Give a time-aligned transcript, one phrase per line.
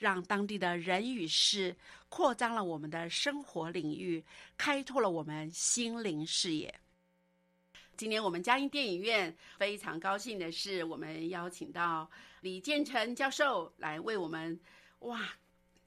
[0.00, 1.76] 让当地的人与事
[2.08, 4.24] 扩张了我们的生活领域，
[4.56, 6.74] 开拓了我们心灵视野。
[7.98, 14.58] 今年我们嘉音电影院非常高兴的是，我们邀请到李建成教授来为我们
[15.00, 15.20] 哇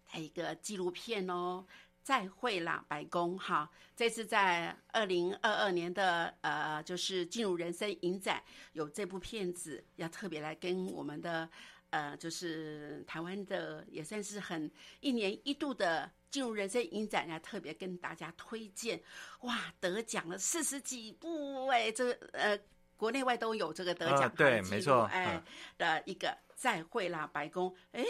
[0.06, 1.66] 拍一个纪录片哦。
[2.04, 3.72] 再会啦，白宫哈！
[3.96, 8.44] 这次在二零二二年的呃，就是进入人生影展
[8.74, 11.50] 有这部片子，要特别来跟我们的。
[11.94, 19.00] 呃，就是台湾的也算是很一年一度的进入人生影展，要特别跟大家推荐。
[19.42, 22.58] 哇，得奖了四十几部哎，这呃
[22.98, 25.40] 国内外都有这个得奖对，没错哎
[25.78, 28.04] 的一个再会啦，白宫哎，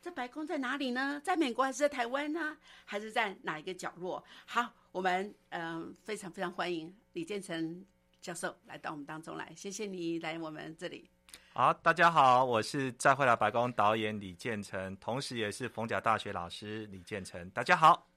[0.00, 1.20] 这白宫在哪里呢？
[1.24, 2.56] 在美国还是在台湾呢？
[2.84, 4.24] 还是在哪一个角落？
[4.46, 7.84] 好，我们嗯非常非常欢迎李建成
[8.20, 11.10] 教授来到我们当中来，谢谢你来我们这里。
[11.56, 17.48] 好，大家好，我是再会了白宫导演李建成，同时也是逢甲大学老师李建成。
[17.50, 18.08] 大家好，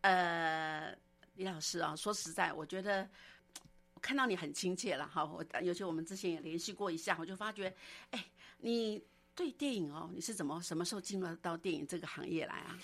[0.00, 0.96] 呃，
[1.34, 3.06] 李老师啊，说实在，我觉得
[3.92, 5.22] 我看到你很亲切了哈。
[5.22, 7.70] 我尤其我们之前也联系过一下，我就发觉，
[8.12, 8.24] 哎，
[8.56, 9.04] 你
[9.34, 12.78] 对电影哦，你是怎么什么时候进入到电影这个行业来啊？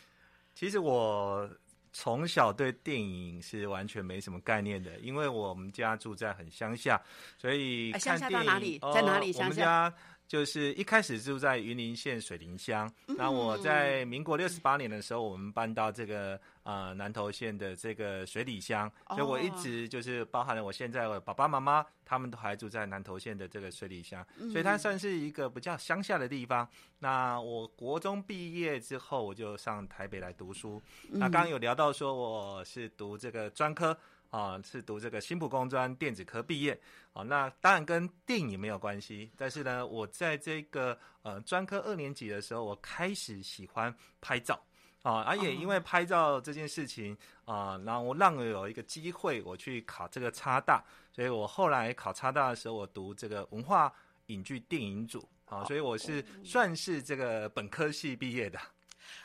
[0.55, 1.51] 其实我。
[1.93, 7.01] 从小对电影是完全没什么概念的，因为我们家住在很乡下，
[7.37, 8.78] 所以乡下到哪里？
[8.95, 9.33] 在哪里？
[9.37, 9.93] 我们家
[10.30, 12.88] 就是一开始住在云林县水林乡。
[13.18, 21.84] 那我在民国六十八年的时候，我们搬到这个呃南投县的这个水里乡，所以我一直就是包含了我现在的爸爸妈妈。
[22.04, 26.68] 他们都还住在南投县的这个水里乡，所以它算是一个比较乡下的地方。
[26.98, 30.82] 那我国中毕业之后，我就上台北来读书。
[31.08, 33.97] 那刚刚有聊到说我是读这个专科
[34.30, 36.80] 啊，是读这个新浦工专电子科毕业
[37.12, 37.22] 啊。
[37.22, 44.60] 那当然跟电影没有关系，但是呢，我在这个呃专科二年级的时候，我开始喜欢拍照。
[45.02, 53.91] 啊，而也因为拍照这件事情啊，然后让我有一个机会，我去考这个差大，所以我后来考差大的时候，我读这个文化
[54.26, 58.60] 影剧电影组啊，所以我是算是这个本科系毕业的。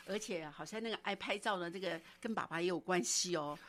[0.07, 3.59] 而且好像那个爱拍照的这个跟爸爸也有关系哦。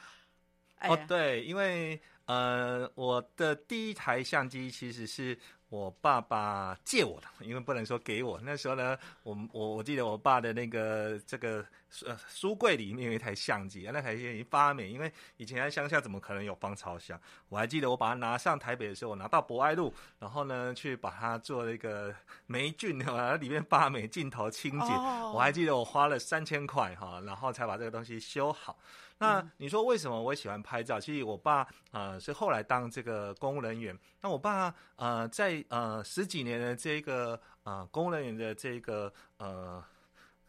[0.80, 5.38] 哦，对，因为呃，我的第一台相机其实是。
[5.68, 8.40] 我爸爸借我的，因为不能说给我。
[8.44, 11.66] 那时候呢，我我我记得我爸的那个这个
[12.06, 17.20] 呃书柜里面有一台相机，那台相机已经发霉，因为以前在乡下怎么可能有防潮箱？
[17.48, 22.14] 我还记得我把它拿上台北的时候，我拿到博爱路，然后呢去把它做了一个
[22.46, 24.92] 霉菌， 把里面发霉镜头清洁。
[25.34, 28.78] 我还记得我花了三千块哈，然后才把这个东西修好。
[29.18, 31.00] 那你说为什么我喜欢拍照？
[31.00, 33.98] 其实我爸呃是后来当这个公务人员。
[34.20, 39.82] 那我爸呃在呃十几年的这个呃公务人员的这个呃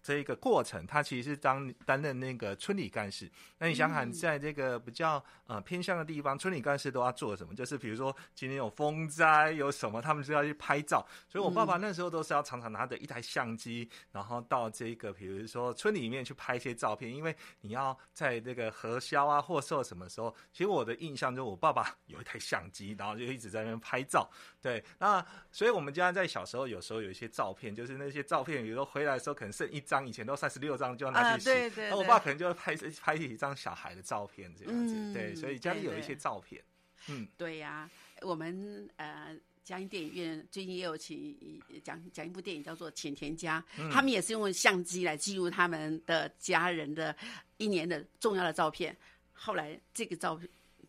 [0.08, 3.30] 这一个过程，他其实是当担任那个村里干事。
[3.58, 7.54] 那你想想，在这个比较呃偏向的地方，村里干事都要做什么？
[7.54, 11.06] 就是比如说今天有风灾有什么，他们就要去拍照。
[11.28, 20.34] 所以我爸爸那时候都是要常常拿着一台相机，然后到这个比如说村里面去拍一些照片，因为你要在这个核销啊或售什么时候。
[20.54, 24.30] 其实我的印象就是我爸爸有一台相机，然后就一直在那边拍照。
[24.62, 31.46] 对，那所以我们家在小时候有时候有一些照片，就是那些照片，比如说回来的时候可能剩一张，以前都三十六张就要拿去洗。
[31.46, 31.90] 对对。
[31.90, 35.14] 那我爸可能就会拍拍一张小孩的照片这样子。
[35.14, 36.62] 对，所以家里有一些照片。
[37.08, 37.90] 嗯，对呀，
[38.22, 39.34] 我们呃。
[39.68, 43.62] 嘉音电影院最近也有请讲讲一部电影，叫做《浅田家》，
[43.92, 47.14] 他们也是用相机来记录他们的家人的
[47.58, 48.96] 一年的重要的照片。
[49.34, 50.40] 后来这个照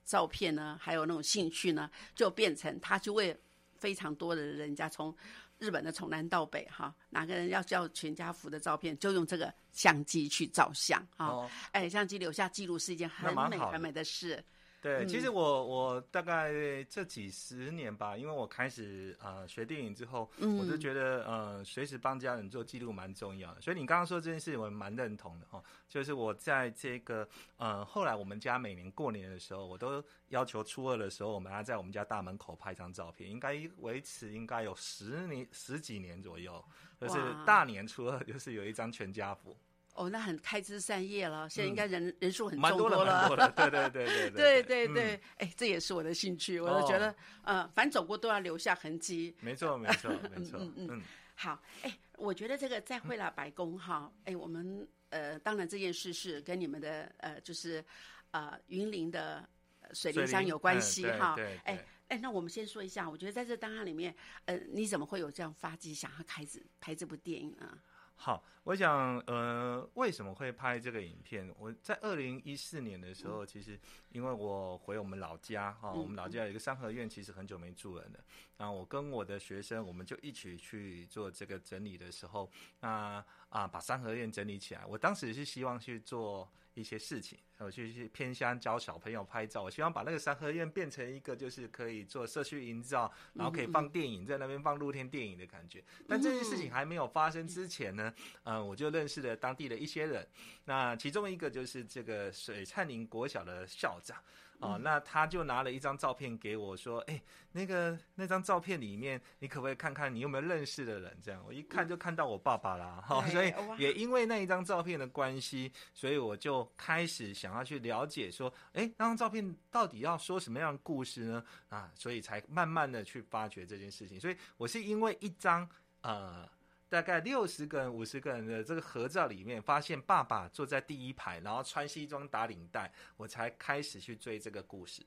[0.05, 3.37] 照片呢，还有那种兴趣呢，就变成他就为
[3.79, 5.13] 非常多的人家从
[5.59, 11.49] 日本的从南到北哈，哪个人要叫全家福的照片，就用这个相机去照相哈。
[11.73, 14.43] 哎，相机留下记录是一件很美很美的事。
[14.81, 16.53] 对，其实我我大概
[16.85, 20.31] 这几十年吧，因为我开始呃学电影之后，
[20.61, 23.61] 我就觉得呃随时帮家人做记录蛮重要的。
[23.61, 25.61] 所以你刚刚说这件事情，我蛮认同的哦。
[25.89, 36.65] 就是我在这个呃后来我们家每年过年的时候，我都要求初二的时候，我们要在我们家大门口拍一张照片，应该维持应该有十年十几年左右，
[37.01, 39.57] 就是大年初二就是有一张全家福。
[39.95, 41.49] 哦，那很开枝散叶了。
[41.51, 45.21] 现在应该人人数很多了，对对对对对对对。
[45.39, 49.35] 哎，这也是我的兴趣，我就觉得，呃，反正走过都要留下痕迹。
[49.41, 50.59] 没错，没错，没错。
[50.61, 51.03] 嗯嗯。
[51.35, 57.85] 好，哎，我觉得这个再会了白宫哈，哎，我们呃，当然这件事是跟你们的呃，就是
[58.31, 59.49] 呃，云林的
[59.93, 61.37] 水灵山有关系哈。
[61.65, 64.15] 哎哎，那我们先说一下，我觉得在这档案里面，
[64.47, 67.79] 呃，你怎么会有这样发迹，想要开始拍这部电影呢？
[68.21, 71.49] 好，我想，呃，为什么会拍这个影片？
[71.57, 73.79] 我在二零一四年的时候，其实
[74.11, 78.19] 因为我回我们老家，哈，我们老家有一个三合院，其实很久没住人了。
[78.59, 82.51] 那我跟我的学生，我们就一起去做这个整理的时候，
[82.81, 84.85] 那啊，把三合院整理起来。
[84.85, 86.47] 我当时是希望去做。
[86.75, 95.83] 一些事情，我去去偏乡教小朋友拍照，我希望把那个三合院变成一个就是可以做社区营造，然后可以放电影，在那边放露天电影的感觉。
[96.07, 98.15] 但这件事情还没有发生之前呢，
[98.45, 100.25] 嗯，我就认识了当地的一些人，
[100.67, 104.17] 那其中一个就是这个水灿林国小的校长。
[104.61, 107.23] 哦，那他就拿了一张照片给我，说：“哎，
[107.53, 124.19] 那个那张照片里面，你可不可以看看你有没有认识的人？”这样，我一看就看到我爸爸啦，哈，所以也因为那一张照片的关系，所以我就开始想要去了解，说：“哎，那张照片到底要说什么样的故事呢？”啊，所以才慢慢的去发掘这件事情。
[124.19, 125.69] 所以我是因为一张
[126.03, 126.49] 呃。
[126.89, 135.03] 大概六十个人、五十个人的这个合照里面，发现爸爸坐在第一排，然后穿西装打领带，我才开始去追这个故事。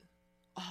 [0.54, 0.62] 哦，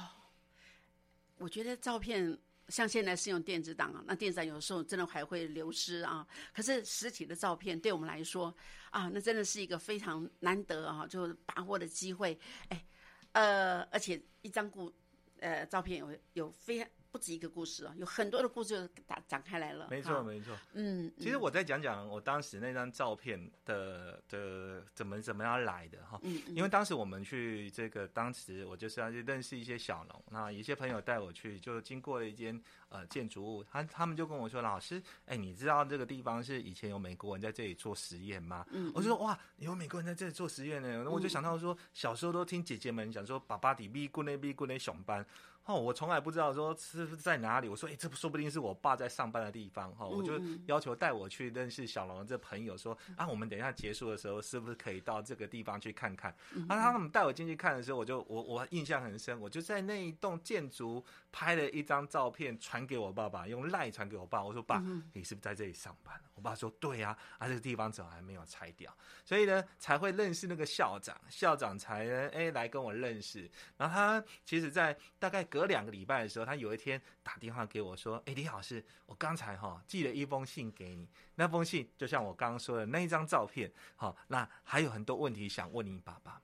[1.37, 6.25] 我觉得照片像现在是用电子档啊，那电子档有时候真的还会流失啊。
[6.55, 8.55] 可是实体的照片对我们来说
[8.91, 12.39] 啊，那真的是一个非常难得啊，就把握的机会。
[12.69, 12.87] 哎，
[13.33, 14.93] 呃，而且一张故
[15.41, 16.89] 呃照片有有非常。
[17.11, 19.89] 不止一个故事啊，有很多的故事就打展开来了。
[19.91, 20.57] 没错，没错。
[20.75, 26.19] 嗯，其实我再讲讲我当时那张照片的的怎么怎么样来的哈。
[26.23, 45.25] 嗯因为当时我们去这个，当时我就是要去认识一些小农，那一些朋友带我去，就经过了一间呃建筑物，他他们就跟我说：“老师，哎，你知道这个地方是以前有美国人在这里做实验吗？”嗯，我就说：“哇，有美国人在这里做实验呢。”那我就想到说，小时候都听姐姐们讲说，爸爸底咪咕内咪咕内熊班。
[45.67, 47.69] 哦，我从来不知道说是在哪里。
[47.69, 50.05] 我说，哎，这不说不定是我爸在上班的地方哈。
[50.05, 56.35] 我就要求带我去认识小龙这朋友，说啊，我们等一下结束的时候，是不是可以到这个地方去看看？
[56.69, 64.43] 啊，他们带我进去看的时候，我就我我印象很深，我就在那一栋建筑拍了一张照片，传给我爸爸，用赖传给我爸。
[64.43, 66.21] 我说，爸，你是不是在这里上班？
[66.35, 68.93] 我爸说，对呀，啊，这个地方怎么还没有拆掉？
[69.25, 73.49] 所以呢，才会认识那个校长，校长才哎来跟我认识。
[73.77, 75.60] 然后他其实，在大概隔。
[75.61, 86.41] 隔两个礼拜的时候，他有一天打电话给我说：“哎，李老师，我刚才哈寄了一封信给你，那封信就像我刚刚说的那一张照片，好，那还有很多问题想问你爸爸。”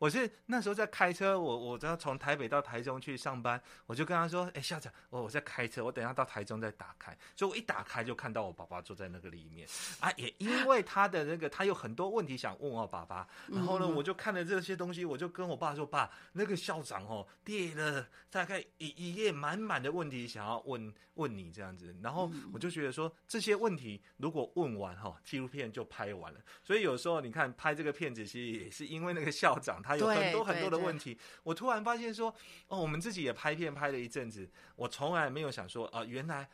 [0.00, 9.68] 我是那时候在开车，我我要从台北到台中去上班，我就跟他说：“哎，校长，我我在开车，我等下到台中再打开。”所以我一打开就看到我爸爸坐在那个里面
[10.00, 26.40] 啊，也因为他的那个他有很多问题想问我爸爸，然后呢，我就看了这些东西，我就跟我爸说：“爸，那个校长哦列了大概一一页满满的问题想要问问你这样子。”然后我就觉得说这些问题如果问完哈，纪录片就拍完了。
[26.64, 31.18] 所以有时候你看拍这个片子，其实也是因为那个校长他有很多很多的问题。
[31.42, 32.34] 我突然发现说，
[32.68, 36.48] 哦，我们自己也拍片拍了一阵子，我从来没有想说啊，原来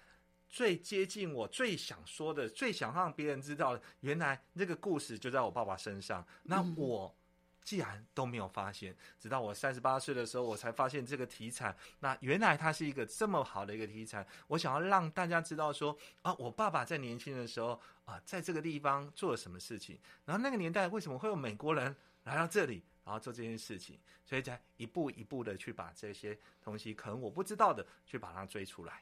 [0.48, 6.26] 最接近我最想说的、最想让别人知道的，原来那个故事就在我爸爸身上。
[6.42, 7.14] 那我。
[7.66, 11.76] 既然都没有发现，直到我三十八岁的时候，我才发现这个题材。
[11.98, 14.24] 那原来它是一个这么好的一个题材。
[14.46, 19.98] 我想要让大家知道说啊，我爸爸在年轻的时候啊，在这个地方做了什么事情。
[20.24, 23.98] 然后那个年代为什么会有美国人来到这里，然后做这件事情？
[24.26, 29.00] 所以才一步一步的去把这些东西，可能我不知道的，去把它追出来。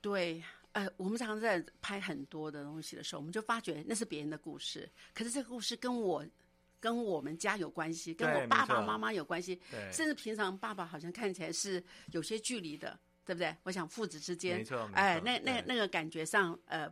[0.00, 0.40] 对，
[0.70, 6.24] 呃，我们常常在拍很多的东西的时候，我们就发觉那是别人的故事，可是这个故事跟我。
[6.78, 9.58] 跟我们家有关系，跟我爸爸妈妈有关系，
[9.90, 13.56] 甚至平常爸爸好像看起来是有些距离的，对不对？
[13.64, 16.88] 我想父子之间，没错哎，那那那个感觉上，呃，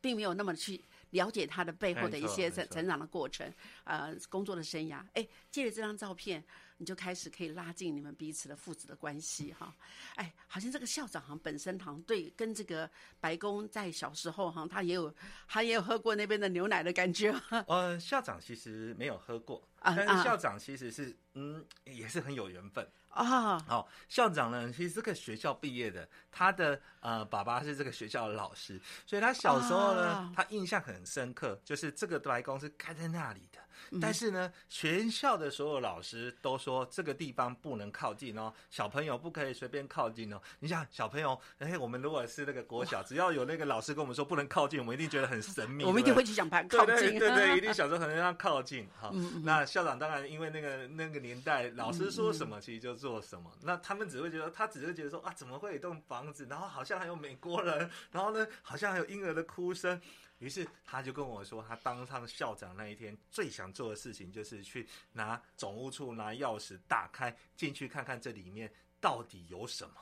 [0.00, 0.80] 并没有那么去。
[1.14, 3.50] 了解他的背后的一些成成长的过程，
[3.84, 5.00] 呃，工作的生涯。
[5.14, 6.44] 哎，借着这张照片，
[6.78, 9.72] 你就开始可以拉近你们彼此的父子的关系哈。
[10.16, 12.90] 哎，好像这个校长好像本身好像对跟这个
[13.20, 15.14] 白宫在小时候哈，他也有
[15.46, 17.32] 他也有喝过那边的牛奶的感觉。
[17.68, 22.86] 呃，校长其实没有喝过，但是校长其实是嗯也是很有缘分。
[23.14, 33.63] 啊，好，校长呢，其实这个学校毕业的，他的呃爸爸是这个学校的老师，所以他小时候呢，他印象很深刻，就是这个白宫是开在那里的。
[34.00, 40.40] 但是呢，全校的所有老师都说这个地方不能靠近哦，小朋友不可以随便靠近哦。
[40.60, 47.18] 你想小朋友，哎，我们如果是那个国小，只要有那个老师跟我们说不能靠近，我们一定觉得很神秘， 我们一定会去想办法靠近。
[47.18, 48.88] 对对对， 一定小时候可能要靠近。
[48.98, 49.12] 好，
[49.42, 53.50] 那校长当然因为那个那个年代，老师说什么其实就做什么。
[53.62, 60.00] 那他们只会觉得，他只是觉得说啊，怎么会有一栋房子，然后好像还有美国人，然后呢，好像还有婴儿的哭声。
[60.38, 69.94] 于是他就跟我说，他当上校长那一天最想做的事情就是去拿总务处拿钥匙打开进去看看这里面到底有什么，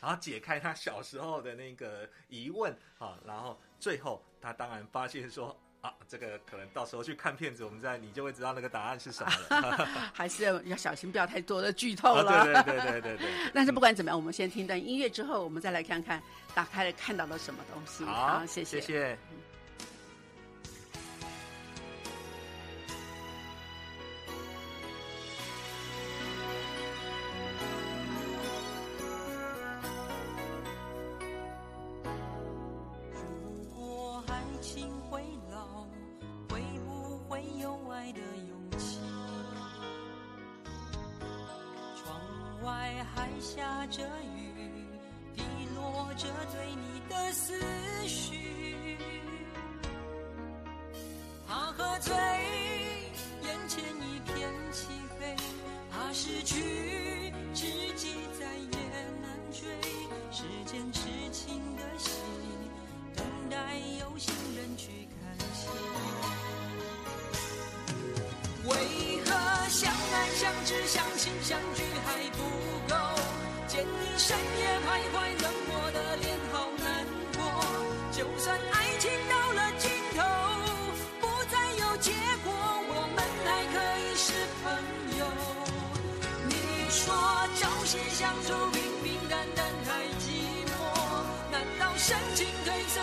[0.00, 9.86] 然后解开他小时候的那个疑问啊，然后最后他当然发现说啊，这个可能到时候去看片子，我们再你就会知道那个答案是什么了。
[10.14, 12.44] 还是要要小心，不要太多的剧透了。
[12.44, 13.50] 对对对对对对。
[13.54, 16.22] 但是 不管怎么样，我们先听段音乐之后，我们再来看看
[16.54, 18.04] 打开了看到了什么东西。
[18.04, 19.18] 好，谢谢谢。
[34.60, 35.86] 情会老
[36.48, 38.98] 会不会有爱的勇气。
[41.96, 42.20] 窗
[42.62, 44.02] 外还下着
[44.36, 44.52] 雨
[45.34, 45.42] 滴
[45.74, 47.54] 落着对你的思
[48.06, 48.39] 绪。
[70.40, 72.38] 相知相惜相聚还不
[72.88, 72.96] 够
[73.68, 77.04] 见你深夜徘徊冷漠的脸好难
[77.36, 77.40] 过。
[78.10, 80.24] 就算爱情到了尽头
[81.20, 82.50] 不再有结果
[82.88, 84.32] 我们还可以是
[84.64, 84.72] 朋
[85.18, 85.26] 友。
[86.48, 87.12] 你说
[87.60, 90.72] 朝夕相处平平淡淡太寂寞
[91.52, 92.98] 难道深情褪色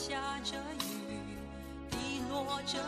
[0.00, 1.20] 下着雨
[1.90, 2.78] 滴落着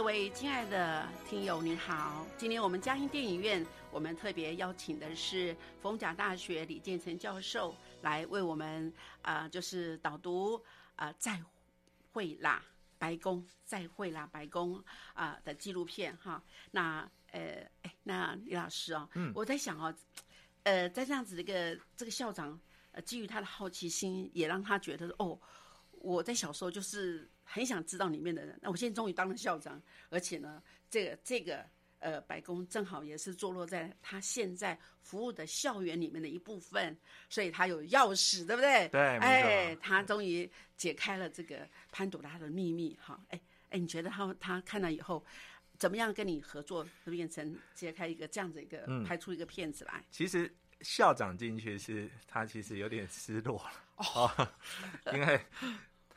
[0.00, 2.26] 各位亲爱的听友，您好！
[2.38, 8.90] 今天我们嘉兴电影院，我们特别邀请的是逢甲大学李建成教授来为我们
[9.20, 10.54] 啊、呃就是导读
[10.96, 11.38] 啊、呃再
[12.12, 12.64] 会啦
[12.96, 16.42] 白宫，再会啦白宫啊、的纪录片哈。
[16.70, 19.94] 那呃，哎，那李老师哦，嗯我在想哦，
[20.62, 22.58] 呃，在这样子的一个这个校长，
[22.92, 25.38] 呃，基于他的好奇心，也让他觉得哦，
[25.90, 28.58] 我在小时候就是很想知道里面的人。
[28.62, 31.64] 那我现在终于当了校长，而且呢，这个这个
[31.98, 36.96] 呃白宫正好也是坐落在他现在服务的校园里面的一部分，
[37.28, 38.88] 所以他有钥匙，对不对？
[38.88, 42.96] 对哎，他终于解开了这个潘朵拉的秘密。
[43.00, 43.40] 哈，哎
[43.70, 45.24] 哎，你觉得他他看了以后？
[45.78, 50.04] 怎么样跟你合作，会变成揭开一个这样子一个、嗯拍出一个片子来？
[50.10, 54.30] 其实校长进去是他其实有点失落了哦，
[55.14, 55.40] 因为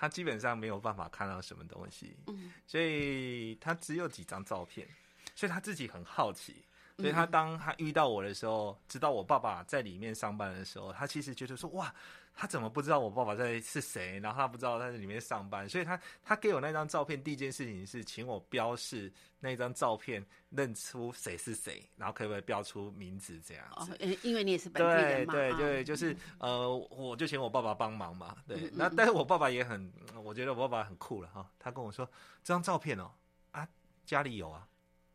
[0.03, 4.85] 他基本上没有办法看到什么东西，嗯所以他只有几张照片，
[5.33, 6.61] 所以他自己很好奇。
[6.97, 11.95] 所以他当他遇到我的时候，知道我爸爸在里面上班的时候，他其实觉得说哇，
[12.35, 14.19] 他怎么不知道我爸爸在是谁？
[14.19, 23.91] 然后他不知道他在里面上班，所以他他给我那张照片，第一件事情是请我标示那张照片，认出谁是谁，然后可不可以标出名字这样子。
[23.91, 28.35] 哦，因因为你也是本地人嘛，对对对，就是呃，我就请我爸爸帮忙嘛。
[28.47, 29.91] 对嗯，那但是我爸爸也很，
[30.23, 31.47] 我觉得我爸爸很酷了哈。
[31.59, 32.05] 他跟我说
[32.43, 33.11] 这张照片哦，
[33.51, 33.67] 啊，
[34.05, 34.67] 家里有啊。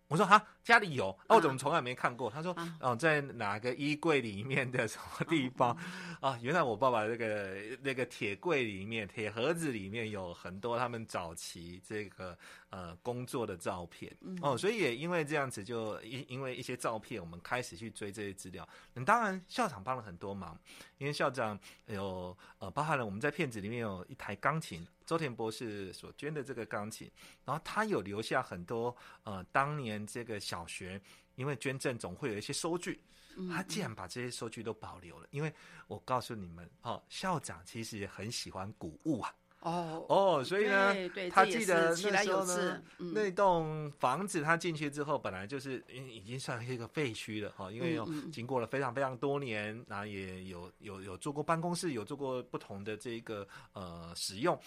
[0.09, 2.31] 我说哈，家里有，啊，我怎么从来没看过？
[2.31, 5.77] 他说啊，哦，在哪个衣柜里面的什么地方
[6.21, 6.39] 啊？
[6.43, 12.37] 原来我爸爸那个那个铁柜里面、铁盒子里面有很多他们早期这个
[12.71, 18.69] 呃工作的照片哦，所以也因为这样子，就因因为一些照片，我们开始去追这些资料。
[18.95, 20.59] 那当然，校长帮了很多忙，
[20.99, 27.11] 因为校长有呃，包含了我们在片子里面有一台钢琴，周田博士所捐的这个钢琴，
[27.45, 31.01] 然后他有留下很多呃当年这个小学
[31.37, 33.01] 因为捐赠总会有一些收据。
[33.53, 35.55] 他竟然把这些收据都保留了，因为
[35.87, 39.33] 我告诉你们哦，校长其实也很喜欢古物啊。
[39.61, 40.95] 哦哦，所以呢，
[41.31, 54.59] 他记得那时候呢，嗯那栋房子他进去之后，本来就是已已经算是一个废墟了哈，因为有经过了非常非常多年，然后也有有有做过办公室，有做过不同的这个呃使用。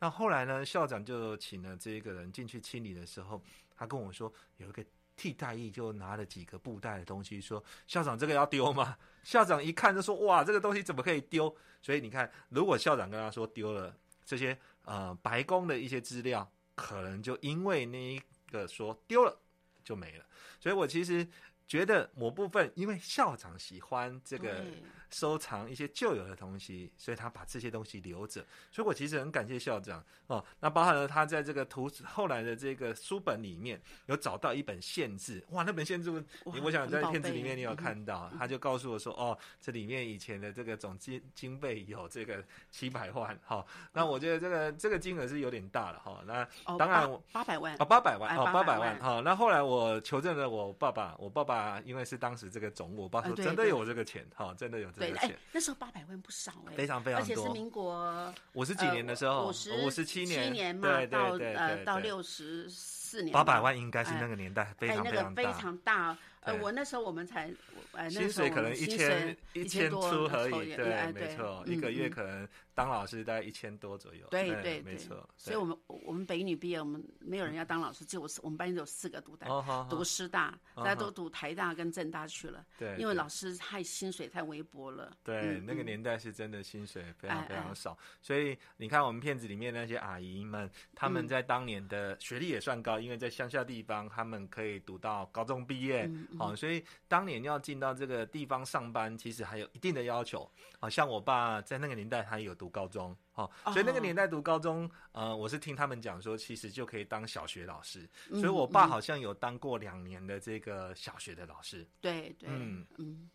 [0.00, 3.40] 那后来呢，校长就请了这个人进去清理的时候，
[3.76, 4.84] 他跟我说有一个
[5.14, 8.96] 替代役，就拿了几个布袋的东西，说校长这个要丢吗？
[9.22, 11.54] 校长一看就说哇，这个东西怎么可以丢？
[11.82, 13.94] 所以你看，如果校长跟他说丢了
[14.30, 19.36] 这些呃白宫的一些资料，可能就因为那一个说丢了
[19.82, 20.24] 就没了。
[20.60, 21.26] 所以我其实
[21.70, 24.64] 觉得某部分，因为校长喜欢这个
[25.08, 28.44] 收藏一些旧有的东西，所以他把这些东西留着。
[28.72, 30.04] 所以我其实很感谢校长。
[30.26, 30.44] 哦。
[30.58, 47.76] 那包含了他在这个图后来的这个书本里面有找到一本限制，哇，那本县志，哇我想在片子里面你有嗯看到，他就告诉我说，哦，这里面以前的这个总经经费有这个七百万，哈、那我觉得这个这个金额是有点大了哈、那哦当然我八八百万。
[47.76, 57.24] 啊，八百万哎哦，八百800万万哈、那后来我求证了我爸爸，我爸爸爸因为是当时这个总务，我爸说真的有这个钱，哈，真的有这，个哎钱。，那时候八百万不少哎，非常非常多。
[57.24, 62.68] 而且是民国五十几年的时候，五十五十七年，年嘛，对到呃到六十
[63.10, 67.52] 四年，八百万应该是那个年代非哎，常那个非非常大，呃，我那时候我们才，
[67.90, 75.28] 呃，那薪水可能一千水一千多出而头已，对，没错，嗯一个月嗯可能当老师大概一千多左右，对对对，没错。
[75.36, 85.10] 所以我们我们北女毕业，我们没有人要当老师，只有我们班只有四个读台哦好好读师大，大家都读台大跟政大去了，对，因为老师太薪水太微薄了。
[85.24, 96.38] 对，那个年代是真的薪水非常非常少，所以你看我们片子里面那些阿姨们，她们嗯在当年的学历也算高，因为在乡下地方，他们可以读到高中毕业，嗯嗯。
[96.38, 100.48] 好、所以当年要进到这个地方上班，其实还有一定的要求。
[100.78, 108.88] 好、像我爸在那个年代，他也有读高中，好、所以那个哦年代读高中，呃，我是听他们讲说，其实就可以当小学老师，嗯所以我爸嗯。
[108.88, 111.86] 好像有当过两年的这个小学的老师。
[112.00, 112.86] 对对，嗯。
[112.98, 113.30] 嗯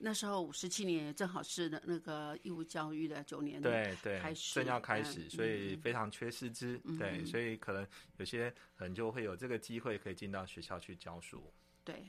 [0.00, 7.86] 那时候五十七年正好是那那个义务教育的九年，对对开，始正要开嗯始，所以非常缺师资，嗯对，嗯所以可能
[8.16, 11.52] 有些人就会有这个机会可以进到学校去教书。
[11.84, 12.02] 对。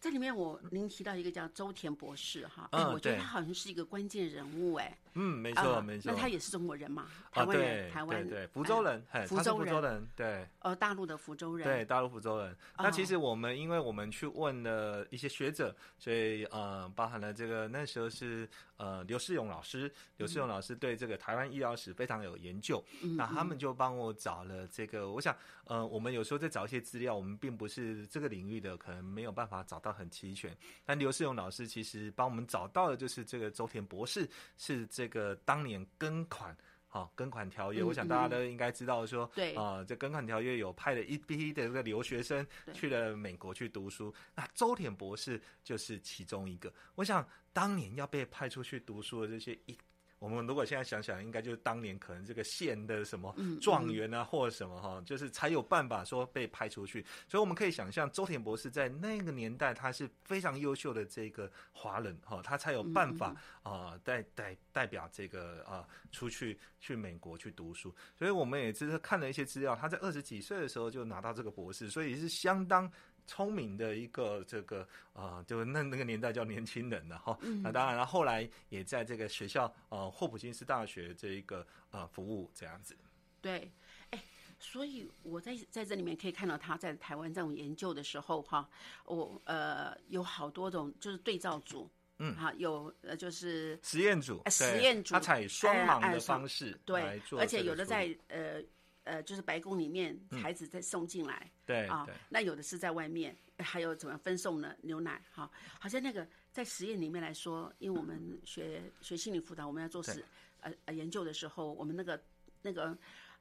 [0.00, 6.10] 这里面我您提到一个叫周田博士哈，我觉得他好像是一个关键人物哎，嗯，没啊错没错。
[6.12, 10.46] 那他也是中国人嘛，台啊，湾人，对台湾对对，福州人，福州人福州人，对。
[10.60, 12.56] 呃，大陆的福州人，对，大陆福州人。
[12.78, 30.56] 那其哦实我们因为我们去问了一些学者，所以呃，包含了这个那时候是呃刘世勇老师，刘世勇老师对这个台湾医疗史非常有研究，嗯，那他嗯们就帮我找了这个，我想，呃，我们有时候在找一些资料，我们并不是这个领域的，可能没有办法找到很齐全。
[30.84, 36.56] 但刘世勇老师其实帮我们找到的就是这个周田博士，是这个当年庚款。
[36.94, 46.70] 好、庚款条约，嗯我想大家都应该知道说，对啊、这庚款条约有派了一批的这个留学生去了美国去读书，那周田博士就是其中一个。
[46.94, 49.74] 我想当年要被派出去读书的这些一
[50.22, 57.04] 我们如果现在想想，应该就是当年可能这个县的什么嗯状元啊，或者什么哈，就是才有办法说被派出去。
[57.28, 67.92] 所以我们可以想象，周田博士在那个年代，他是非常优秀的这个华人哈，他才有办法啊代代代表这个啊出去去美国去读书。
[68.16, 72.88] 所以我们也是看了一些资料，他在二十几岁的时候就拿到这个博士，所以是相当。
[73.26, 74.82] 聪明的一个这个
[75.12, 77.38] 啊、呃，就那那个年代叫年轻人了哈。
[77.42, 82.96] 嗯那当然了，后来也在这个学校呃霍普金斯大学这一个呃服务这样子。
[83.40, 83.70] 对，
[84.10, 84.22] 哎，
[84.58, 88.68] 所以我在在这里面可以看到他在台湾这种研究的时候哈，
[89.04, 98.62] 我呃有好多种就是对照组，嗯哈，有呃就是实验组，实验组他采双盲的方式来对，而且有的在呃
[99.04, 101.34] 呃就是白宫里面孩子再送进来。
[101.34, 104.74] 啊对对，那有的是在外面，还有怎么分送呢？
[104.82, 110.22] 牛奶哈，好像那个在实验里面来说，因为我们学学心理辅导，我们要做实
[110.60, 112.22] 呃呃研究的时候，我们那个
[112.60, 112.96] 那个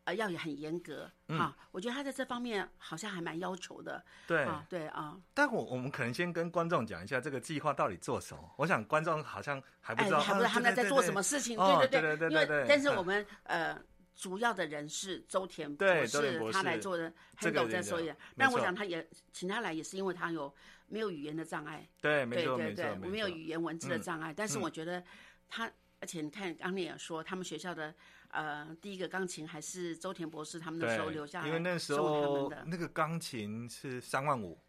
[0.06, 1.58] 呃要也很严格嗯哈。
[1.72, 4.44] 我觉得他在这方面好像还蛮要求的对。
[4.44, 8.54] 啊，对啊，但我我们可能先跟观众讲一下这个计划到底做什么。
[8.58, 11.14] 我想观众好像还不哎，知道，还不知道啊他们在做什。
[11.14, 13.78] 么事情，哦对对对对因为对对嗯但是我们呃。
[14.16, 18.12] 主要的人是周田博士，他来做的，这很个人的懂在说也。
[18.12, 20.54] 没错但我想他也请他来，也是因为他有
[20.88, 21.88] 没有语言的障碍。
[22.02, 25.04] 对，没对对对，错没错，我们有语言文字的嗯障碍，但是嗯我觉得
[25.50, 27.94] 他，而且你看刚你也说，他们学校的
[28.30, 34.60] 呃第一个钢琴还是周田博士他们那时候留下来，因为那时候们的那个钢琴是三万五，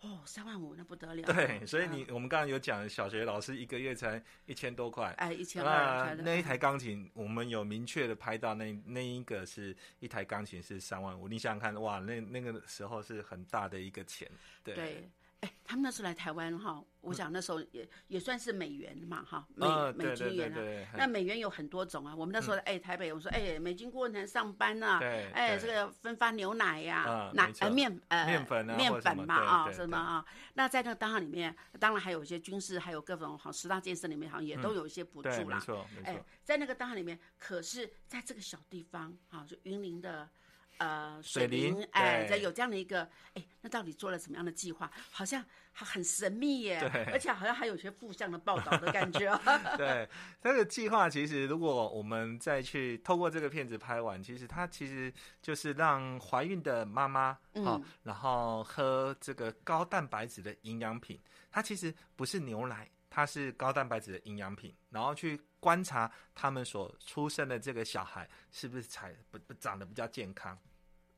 [0.00, 1.92] 哦三万五那不得了，对，所以嗯。
[1.92, 14.30] 你我们刚刚有讲，小学老师一个月才一千多块，哎一千那二那一台钢琴，我们有明确的拍到那那一个是一台钢琴是三万五，你想想看，哇，那那个时候是很大的一个钱，
[14.62, 14.74] 对。
[14.74, 15.10] 对。
[15.40, 20.96] 哎，他们那时候来台湾哈，我想那时候也也算是美元嘛哈，美呃，美金元啊。
[20.96, 30.24] 那美元有很多种啊，我们那时候哎台北，我说哎美金顾问团上班呐，对哎，这个分发牛奶呀奶呃面呃面粉啊面粉嘛啊什么啊。
[30.54, 35.60] 那在那个档案里面，当然还有一些军事，还有各种好十大建设里面，好像也都有一些补助嗯，没啦。
[35.60, 40.30] 错没哎，，在那个档案里面，可是在这个小地方啊，就云林的。
[40.78, 44.90] 呃，水林林，哎，在有这样的一个，哎，那到底做了什么样的计划？
[45.10, 49.34] 好像还很神秘耶，对而且好像还有一些负向的报道的感觉。
[49.76, 50.08] 对，
[50.42, 55.12] 这个计划其实如果我们再去透过这个片子拍完，其实它其实
[55.42, 62.88] 就是让怀孕的妈妈啊、嗯然后喝这个高蛋白质的营养品，它其实不是牛奶。
[63.16, 70.58] 它是高蛋白质的营养品，然后去观察他们所出生的这个小孩是不是才不不长得比较健康。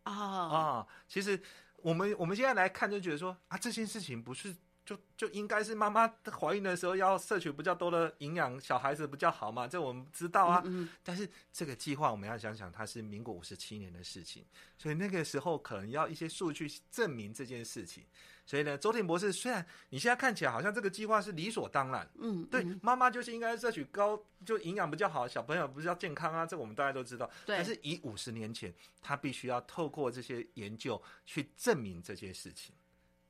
[0.04, 1.42] 哦，啊、其实
[1.78, 4.54] 我们我们现在来看，就觉得说啊，这件事情不是
[4.88, 6.09] 就就应该是妈妈
[6.40, 10.62] 怀孕的时候要摄取比较多的营养，小孩子比较好嘛，这我们知道啊。
[10.64, 14.46] 嗯但是这个计划我们要想想，它是民国五十七年的事情，
[14.79, 18.03] 所以那个时候可能要一些数据证明这件事情。
[18.46, 27.31] 所以呢，周婷博士虽然你现在看起来好像这个计划是理所当然，嗯，对嗯，妈妈就是应该摄取高，就营养比较好，小朋友不是要健康啊，这我们大家都知道。
[27.44, 28.72] 对但是以五十年前，
[29.03, 32.74] 他必须要透过这些研究去证明这件事情。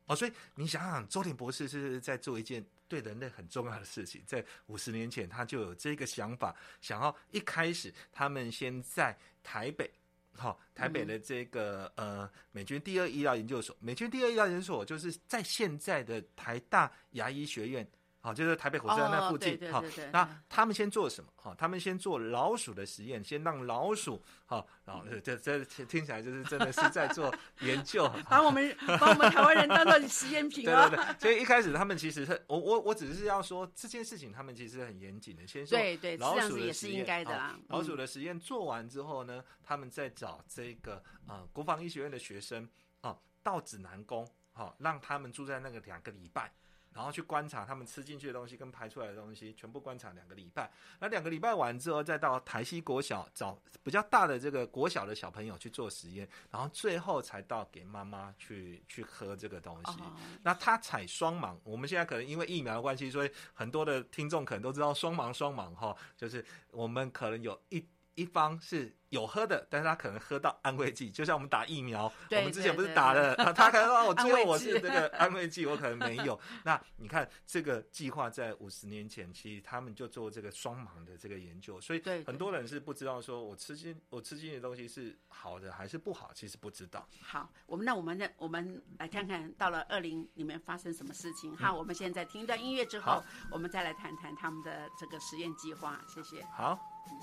[0.09, 9.89] 哦，所以你想想，周鼎博士是在做一件对人类很重要的事情，在五十年前他就有这个想法，想要一开始他们先在台北。
[10.33, 17.85] 好、台北的这个、呃美军第二医疗研究所，美军第二医疗研究所就是在现在的台大牙医学院，
[18.21, 21.31] 好、就是台北火车站那哦附近，好、对对对对那他们先做什么？
[21.37, 30.89] 好、他们先做老鼠的实验，先让老鼠，好、然后这这这听起来就是真的是在做研究，把我们把我们台湾人当做实验品啊。
[30.89, 42.69] 对对对，所以一开始他们其实是我我我只是要说这件事情，他们其实很严谨的，先说对对老鼠这样子也是的实验应该的啦啊老鼠嗯的实验做完之后呢，他们再找这个呃国防医学院的学生
[43.01, 46.53] 啊、到指南宫，好、让他们住在那个两个礼拜。
[46.99, 50.69] 然后去观察他们吃进去的东西跟排出来的东西，全部观察两个礼拜。
[50.99, 59.93] 那两个礼拜完之后，再到台西国小找比较大的这个国小的小朋友去做实验，然后最后才到给妈妈去去喝这个东西。
[59.93, 67.87] 哦，那他采双盲，我们现在可能因为疫苗的关系，所以很多的听众可能都知道双盲双盲哈，就是我们可能有一
[68.19, 76.39] 一方是有喝的，但是他可能喝到安慰剂，就像我们打疫苗，对我们之前不是打了，他可能说我最后安慰剂我是这个安慰剂，我可能没有。
[76.65, 87.07] 那你看这个计划在五十年前，其实他们就做这个双盲的这个研究，所以很多人是不知道说我吃进我吃进的东西是好的还是不好，其实不知道。
[87.23, 91.57] 好，我们那我们呢，我们来看看到了二零里面发生什么事情。
[91.57, 96.01] 好，我们现在听一段音乐之后，我们再来谈谈他们的这个实验计划。
[96.09, 96.45] 谢谢。
[96.57, 96.77] 好。
[97.07, 97.17] 别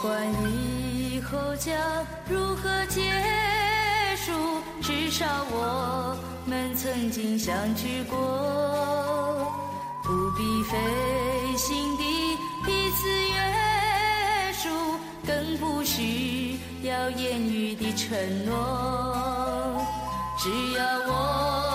[0.00, 0.26] 管
[0.94, 1.76] 以后将
[2.28, 3.02] 如何结
[4.16, 4.32] 束，
[4.80, 8.16] 至少我们曾经相聚过。
[10.02, 10.76] 不必费
[11.56, 14.68] 心地彼此约束，
[15.26, 19.84] 更不需要言语的承诺。
[20.38, 21.69] 只要我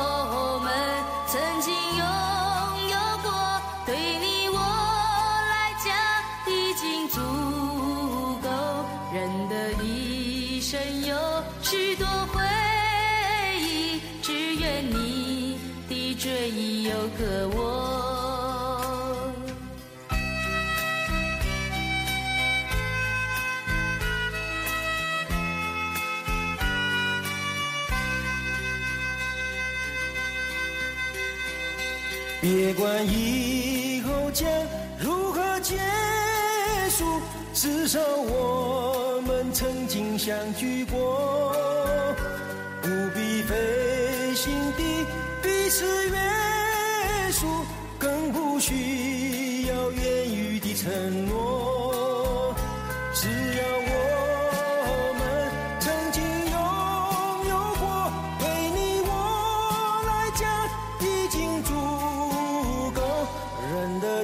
[32.65, 34.49] 别管以后将
[34.97, 35.77] 如何结
[36.89, 37.21] 束，
[37.53, 41.53] 至少我们曾经相聚过。
[42.81, 45.05] 不必费心地
[45.43, 46.17] 彼此约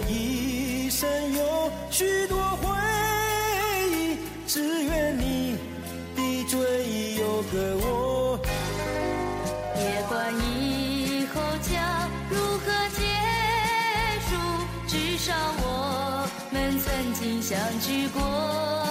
[0.10, 2.70] 一生有许多回
[3.92, 5.58] 忆，只愿你
[6.16, 8.40] 的追忆有个我。
[9.74, 13.00] 别管以后将如何结
[14.30, 14.30] 束，
[14.88, 15.34] 至少
[15.64, 18.91] 我们曾经相聚过。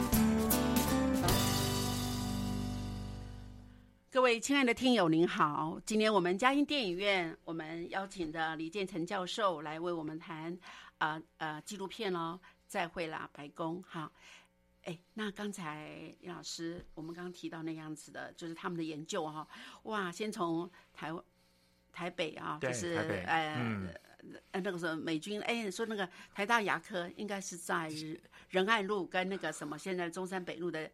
[4.21, 5.81] 各位亲爱的听友，您好！
[5.83, 10.55] 今天我们嘉音电影院，我们邀请的李建成教授来为我们谈
[10.99, 14.11] 啊呃纪录片哦，再会啦，白宫哈。
[14.83, 19.47] 哎，那刚才李老师，我们刚刚提到那样子的，就是他们的研究哈、
[19.85, 21.23] 哇，先从台湾
[21.91, 22.93] 台北啊，就是
[23.25, 23.89] 呃、嗯
[24.51, 27.91] 呃那个时候美军，哎，你说那个台大牙科应该是在
[28.51, 30.91] 仁爱路跟那个什么现在中山北路的。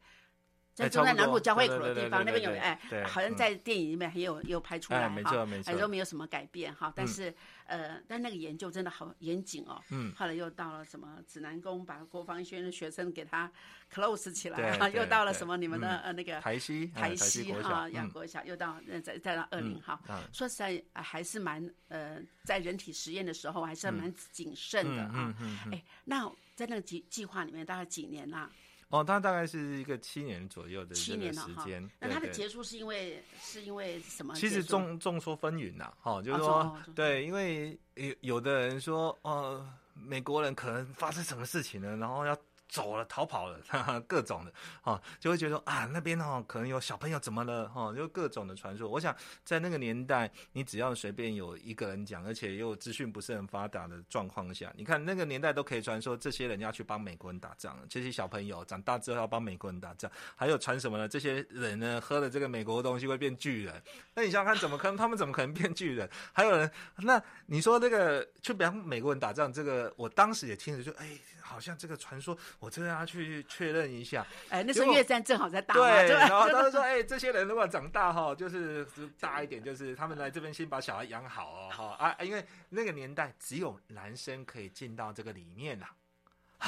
[0.78, 6.94] 在哎中山南差不多路交汇口的地方，那边有哎，好像嗯在电影里面也有有拍出来哎哈，没错没错哎都没有什么改变哈。
[6.96, 7.34] 但嗯是
[7.66, 9.82] 呃，但那个研究真的好严谨哦。
[9.90, 13.52] 嗯后来又到了什么指南宫，把国防医学院的学生给他
[13.92, 20.00] close 起来又到了什么你们的嗯呃那个台西台西哈小嗯亚国小，又到呃再再到二零号。
[20.08, 25.36] 嗯说实在呃还是蛮呃，在人体实验的时候还是蛮谨慎的嗯哈嗯。
[25.42, 28.48] 嗯嗯哎，那在那个计计划里面大概几年啦？
[28.90, 31.90] 哦，它大概是一个七年左右的七这个时间。。
[32.00, 34.34] 那它的结束是因为是因为什么？
[34.34, 44.52] 其实众众说纷纭呐，哈、就是哦说，对，因为有有的人说，呃，美国人可能发生什么事情了，然后要走了，逃跑了，哈哈，各种的，
[44.82, 48.90] 哈、就会觉得啊，那边哦，可能有小朋友怎么了，哈、就各种的传说。
[48.90, 61.08] 我想在那个年代，你只要随便有一个人讲，而且又资讯不是很发达的状况下，你看那个年代都可以传说这些人要去帮美国人打仗，这些小朋友长大之后要帮美国人打仗，还有传什么呢？
[61.08, 63.82] 这些人呢喝了这个美国的东西会变巨人。
[64.14, 64.98] 那你想想看，怎么可能？
[64.98, 66.10] 他们怎么可能变巨人？
[66.34, 71.08] 还有人，那你说这个去帮美国人打仗，这个我当时也听着就，哎，
[71.48, 74.26] 好像这个传说，我真的要去确认一下。
[74.50, 78.86] 哎，那时候越战正好在打，对，然后他就说， 哎，这些人如果长大哈，就是
[79.20, 85.88] 大一点，就是他们来这边先把小孩养好哦，哈啊，因为那个年代只有男生可以进到这个里面呐。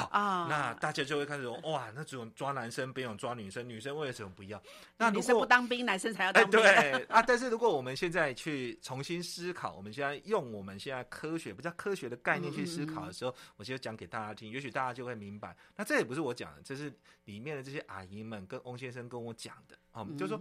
[0.00, 4.62] 好啊那大家就会开始说， 哇，那种抓男生不用抓女生，女生为什么不要？
[4.96, 6.60] 那女生不当兵，男生才要哎，当兵。
[6.60, 15.56] 对 啊，但是如果我们现在去重新思考，我们现在用我们现在科学不叫科学的概念去思考的时候，我就讲给大家听，也许大家就会明白。
[15.76, 16.92] 那这也不是我讲的，这是
[17.24, 20.40] 里面的这些阿姨们跟翁先生跟我讲的哦，就是说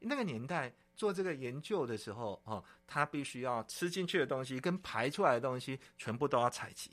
[0.00, 6.92] 那个年代做这个研究的时候哦，他必须要吃进去的东西跟排出来的东西全部都要采集。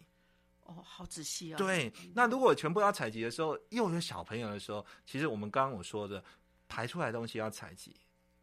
[0.65, 1.57] 哦，好仔细哦。
[1.57, 6.23] 对，那如果全部要采集的时候，又有小朋友的时候，其实我们刚刚我说的
[6.67, 7.95] 排出来的东西要采集，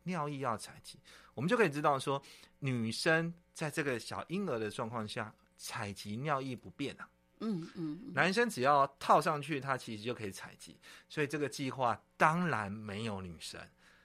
[0.04, 0.98] 尿液要采集，
[1.34, 2.22] 我们就可以知道说，
[2.60, 7.08] 女生在这个小婴儿的状况下，采集尿液不变啊。
[7.40, 10.78] 嗯嗯嗯，男生只要套上去，他其实就可以采集。
[11.08, 13.60] 所以这个计划当然没有女生。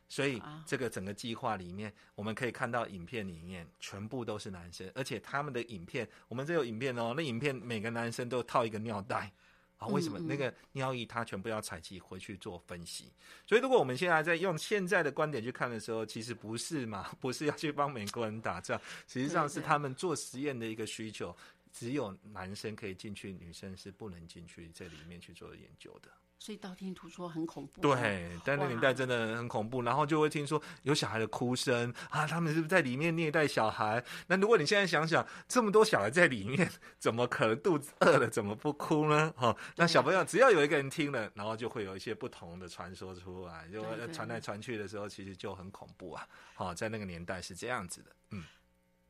[0.10, 9.32] 所以啊这个整个计划里面，我们可以看到影片里面全部都是男生，而且他们的影片，我们这有影片哦，那影片每个男生都套一个尿袋。
[9.78, 13.12] 啊，为什么那个尿液它全部要采集回去做分析？
[13.46, 21.36] 所以如果我们现在在用现在的观点去看的时候，其实不是嘛， 不是要去帮美国人打仗，实际上是他们做实验的一个需求。
[21.72, 26.10] 只有男生可以进去，女生是不能进去这里面去做研究的。
[26.40, 27.96] 所以道听途说很恐怖哦。
[27.96, 34.04] 对，但那个年代真的很恐怖，然后就会听说有小孩的哭声啊，他们是不是在里面虐待小孩？
[34.28, 36.70] 那如果你现在想想，这么多小孩在里面，
[37.00, 39.34] 怎么可能肚子饿了怎么不哭呢？
[39.36, 46.28] 哈、哦，那小朋友只要有一个人听了，然后就会有一些不同的传说出来，就传来传去的时候，其实就很恐怖啊。
[46.54, 48.44] 好、在那个年代是这样子的，嗯。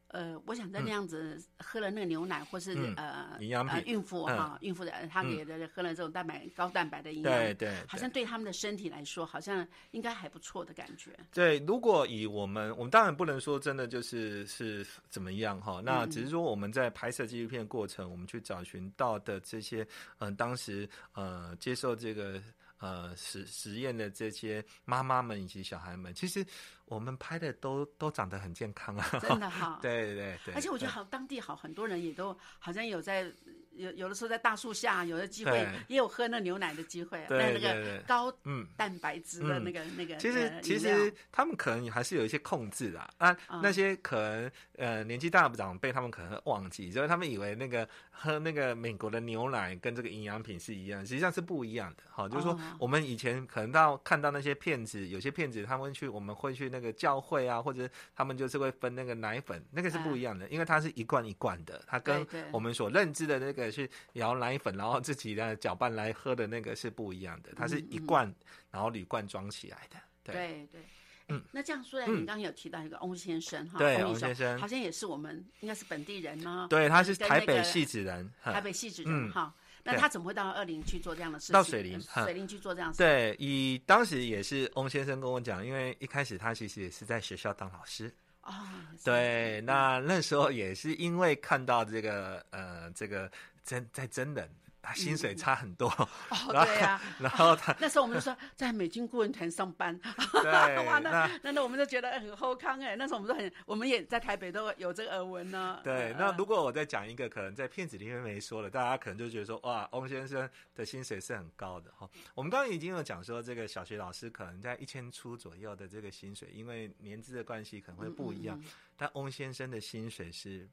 [0.10, 11.12] 呃，我想在那样子喝了那个牛奶，或是嗯呃营养品呃孕妇哈，孕妇的她给的喝了这种蛋白高蛋白的营养，对对，好像对他们的身体来说，好像应该还不错的感觉。
[11.34, 19.86] 对，如果以我们，我们当然不能说真的就是是怎么样哈，那只是说我们在拍摄纪录片的过程，我们去找寻到的这些，
[20.20, 22.41] 嗯、当时呃接受这个
[22.80, 26.46] 呃实实验的这些妈妈们以及小孩们，其实
[26.86, 29.80] 我们拍的都都长得很健康啊，真的哈。
[29.84, 33.32] 对对对，而且我觉得好，当地好很多人也都好像有在
[33.78, 38.66] 有有的时候在大树下，有的机会也有喝那牛奶的机会，对那那个高嗯。
[38.78, 40.16] 蛋白质的嗯那个那个。
[40.16, 52.04] 其实呃其实他们可能还是有一些控制的啊，啊那些可能呃年纪大的长辈，他们可能会忘记，所以他们以为那个喝那个美国的牛奶跟这个营养品是一样，实际上是不一样的。
[52.10, 68.34] 好，就是说哦我们以前可能到看到那些骗子，有些骗子他们会去我们会去那那个教会啊，或者他们就是会分那个奶粉，那个是不一样的，因为它是一罐一罐的，它跟我们所认知的那个是摇奶粉，然后自己的搅拌来喝的那个是不一样的，它是一罐，
[68.72, 69.97] 然后铝罐装起来的。
[70.24, 70.82] 对，对对。
[71.30, 76.68] 嗯那这样说来，嗯你刚刚有提到一个翁先生哈，对翁翁先生好像也是我们应该是本地人呢。
[76.70, 79.53] 对，他是台北戏子人，哈台北戏子人嗯哈。
[79.84, 81.53] 那他怎么会到二林去做这样的事情？
[81.53, 82.97] 到水林水林去做这样的事。
[82.97, 88.53] 对，以当时也是翁先生跟我讲，因为一开始他其实也是在学校当老师，哦，
[88.91, 93.32] 也是对，那那时候也是因为看到这个呃这个
[93.68, 94.49] 真在真人。
[94.80, 96.07] 他薪水差很多，哦，
[96.63, 97.01] 对呀。
[97.20, 99.99] 然后他 那时候我们就说在美军顾问团上班，
[100.41, 102.95] 对哇，那那那那我们就觉得很后康哎。
[102.95, 105.82] 那时候我们都很，我们也在台北都有这个耳闻呢。
[105.84, 112.09] 对，呃那如果我再讲一个，可能在片子里面没说了，大家可能就觉得说，哇，翁先生的薪水是很高的哈。
[112.34, 118.57] 我们刚刚已经有讲说，这个小学老师可能在一千出左右的这个薪水，因为年资的关系可能会不一样。
[118.95, 120.70] 但翁先生的薪水是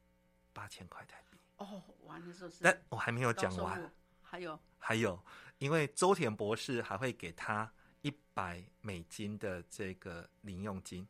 [0.52, 3.92] 八千块台币，哦，完的时候是但我还没有讲完。
[4.22, 4.58] 还有？
[4.78, 5.24] 还有，
[5.58, 11.06] 因为周田博士还会给他一百美金的这个零用金，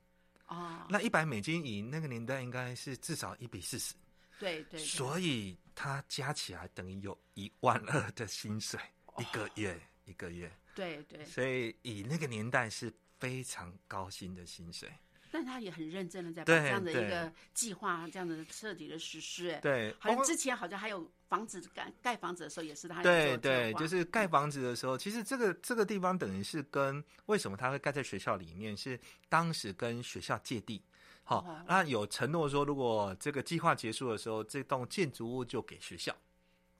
[0.46, 3.94] 哦，那一百美金以那个年代应该是至少一比四十。
[4.38, 4.80] 对对，对。
[4.80, 8.78] 所以他加起来等于有一万二的薪水
[9.18, 10.52] 一个月，一个月。
[10.74, 14.92] 对对，所以以那个年代是非常高薪的薪水。
[15.34, 19.50] 但他也很认真的在把这样的一个计划这样的彻底的实施。
[19.50, 28.96] 哎，对，好像之前好像还有房子盖盖房子的时候也是他有对对，就是盖房子的时候，其实这个这个地方等于是跟为什么他会盖在学校里面，是
[29.28, 30.80] 当时跟学校借地。
[31.24, 36.16] 好、哦那有承诺说，如果这个计划结束的时候，这栋建筑物就给学校。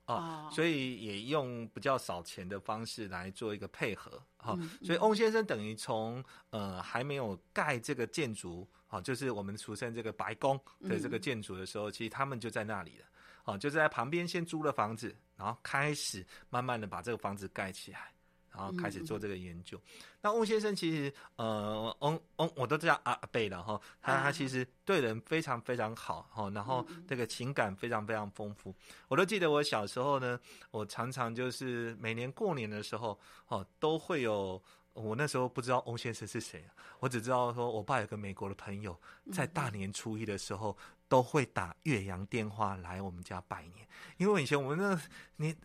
[0.07, 13.07] 哦所以也用比较少钱的方式来做一个配合，哈、嗯所以翁先生等于从呃还没有盖这个建筑，哦、就是我们俗称这个白宫的这个建筑的时候，其实他们就在那里了，
[13.45, 18.14] 哦，就是在旁边先租了房子，然后开始慢慢的把这个房子盖起来。
[18.55, 19.81] 然后开始做这个研究。
[20.21, 28.75] 那翁先生其实，呃，翁翁我都叫阿阿贝了哈，他啊他其实对人非常非常好哈，然后这个情感非常非常丰富。
[29.09, 30.39] 我都记得我小时候呢，
[30.71, 34.63] 我常常就是每年过年的时候，哦，都会有。
[34.95, 38.97] 我那时候不知道翁先生是谁，啊我只知道说我爸有个美国的朋友，
[39.33, 40.77] 在大年初一的时候
[41.09, 43.87] 都会打岳阳电话来我们家拜年，
[44.17, 45.01] 因为以前我们那个
[45.37, 45.57] 年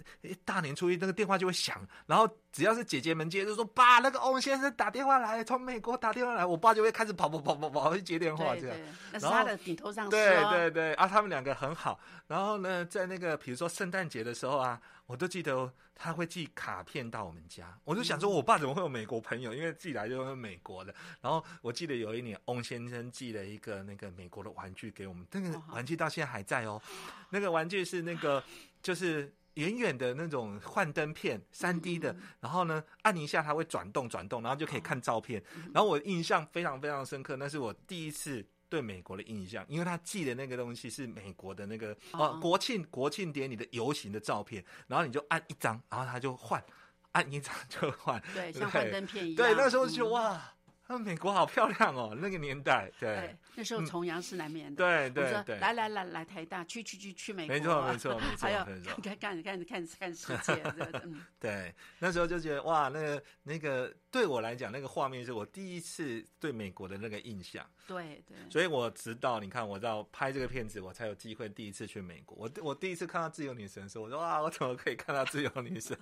[0.44, 8.78] 大年初一那个电话就会响，然后只要是姐姐们接，就说爸，那个翁先生打电话来，从美国打电话来，我爸就会开始跑跑跑跑跑去接电话，这样。
[9.12, 12.00] 那是他的顶头上司对哦对对啊，他们两个很好。
[12.28, 17.76] 然后呢，在那个比如说圣诞节的时候啊，我都记得他会寄卡片到我们家。
[17.84, 19.54] 我就想说，我爸怎么会有美国朋友？
[19.54, 20.94] 因为寄来就是美国的。
[21.22, 26.82] 然后我记得有一年，翁先生寄了一个那个美国的玩具给我们，那个玩具到现在还在哦。
[27.30, 28.44] 那个玩具是那个
[28.82, 29.34] 就是。
[29.56, 35.44] 远远的那种幻灯片，三 D 的，然后呢，按一下它会转动转动，然后就可以看照片。
[35.74, 46.64] 然后我印象非常非常深刻，那是我第一次对美国的印象，因为他寄的那个东西是美国的那个哦哦国庆国庆典礼的游行的照片，然后你就按一张，然后他就换，
[47.12, 49.36] 按一张就换，对，像幻灯片一样。
[49.36, 50.42] 对，那时候就觉得嗯
[50.90, 54.84] 哇，那美国好漂亮哦， 那个年代，对对，那时候崇洋是难免的。
[54.84, 58.66] 对对对，来来来来台大，去去去去美国，没错没错没错 还有
[59.04, 60.64] 看看看看看世界，
[61.40, 67.66] 对，那时候就觉得哇，那个那个对我来讲，那个画面是我第一次对美国的那个印象。
[67.88, 68.38] 对对。
[68.50, 72.38] 所以我直到你看我到拍这个片子，我才有机会第一次去美国。
[72.38, 75.98] 我我第一次看到自由女神的时候，我说哇，我怎么可以看到自由女神？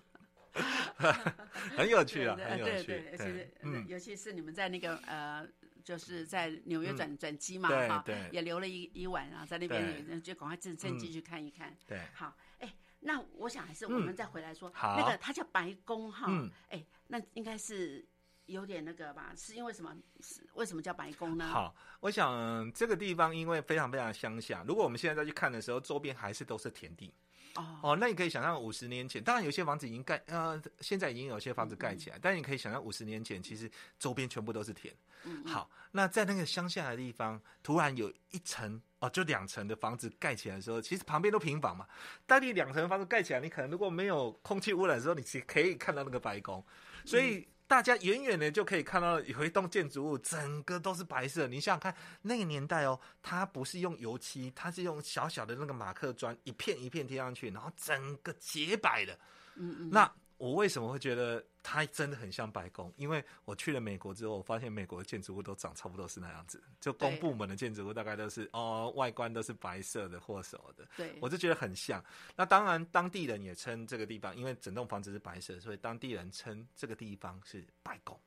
[1.78, 3.12] 很有趣啊，对很有趣对对，。
[3.12, 5.48] 而且嗯，尤其是你们在那个呃，
[5.84, 11.76] 就是在纽约转转机嘛，哈，也留了一一晚啊，在那边就赶快趁趁机去看一看。
[11.86, 14.98] 对，好，哎，那我想还是我们再回来说，好。
[14.98, 18.06] 那个它叫白宫哈嗯，哎，那应该是
[18.48, 19.32] 有点那个吧？
[19.36, 19.96] 是因为什么？
[20.22, 27.14] 是为什么叫白宫呢？，好，我想这个地方因为非常非常乡下，如果我们现在再去看的时候，周边还是都是田地。
[27.56, 33.70] 哦，哦，那你可以想象五十年前，当然有些房子已经盖，呃，现在已经有些房子盖起来，但你可以想象五十年前，其实
[34.00, 34.94] 周边全部都是田。
[35.24, 41.86] 嗯好，那在那个乡下的地方，突然有一层哦，就两层的房子盖起来的时候，其实旁边都平房嘛。
[42.26, 46.64] 当你两层房子盖起来，你可能如果没有空气污染的时候，你其实可以看到那个白宫，
[47.06, 47.46] 所以。
[47.68, 51.48] 大家远远的就可以看到有一栋建筑物，整个都是白色。
[51.48, 59.14] 你想想看，那个年代哦，它不是用油漆，它是用小小的那个马克砖，一片一片贴上去，然后整个洁白的。
[59.56, 62.94] 嗯嗯，那我为什么会觉得它真的很像白宫？
[62.96, 70.88] 因为我去了美国之后，我发现美国的建筑物都长差不多是那样子，就公部门的建筑物大概都是哦，外观都是白色的或什么的。
[70.96, 72.04] 对，我就觉得很像。
[72.36, 78.20] 那当然，当地人也称这个地方，因为整栋房子是白色，所以当地人称这个地方是白宫。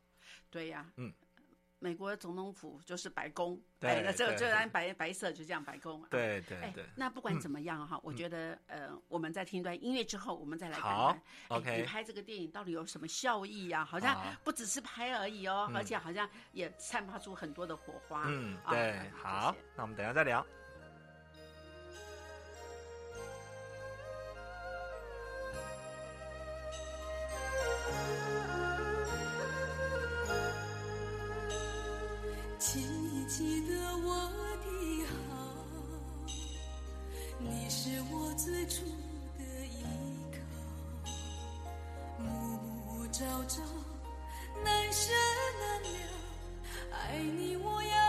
[0.51, 1.13] 对呀，嗯。
[1.83, 6.05] 美国总统府就是白宫，对哎，那这个对就按白白色就这样白宫。
[6.11, 11.19] 对对对，，那不管怎么样哈，我觉得呃，我们在听一段音乐之后，我们再来看
[11.49, 13.83] 看，你拍这个电影到底有什么效益呀？
[13.85, 18.25] 好像不只是拍而已哦，嗯而且好像也散发出很多的火花。
[18.29, 20.47] 嗯，啊对哎，好，那我们等下再聊。
[33.41, 34.31] 记得我
[34.61, 34.69] 的
[35.09, 35.33] 好，
[37.39, 38.85] 你是我最初
[39.39, 39.83] 的依
[40.31, 40.37] 靠。
[42.19, 42.29] 暮
[42.59, 43.63] 暮朝朝，
[44.63, 45.11] 难舍
[45.59, 45.89] 难了，
[46.93, 48.00] 爱你我要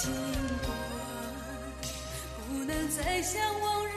[0.00, 0.12] 尽
[0.64, 0.78] 管
[2.36, 3.87] 不能再像往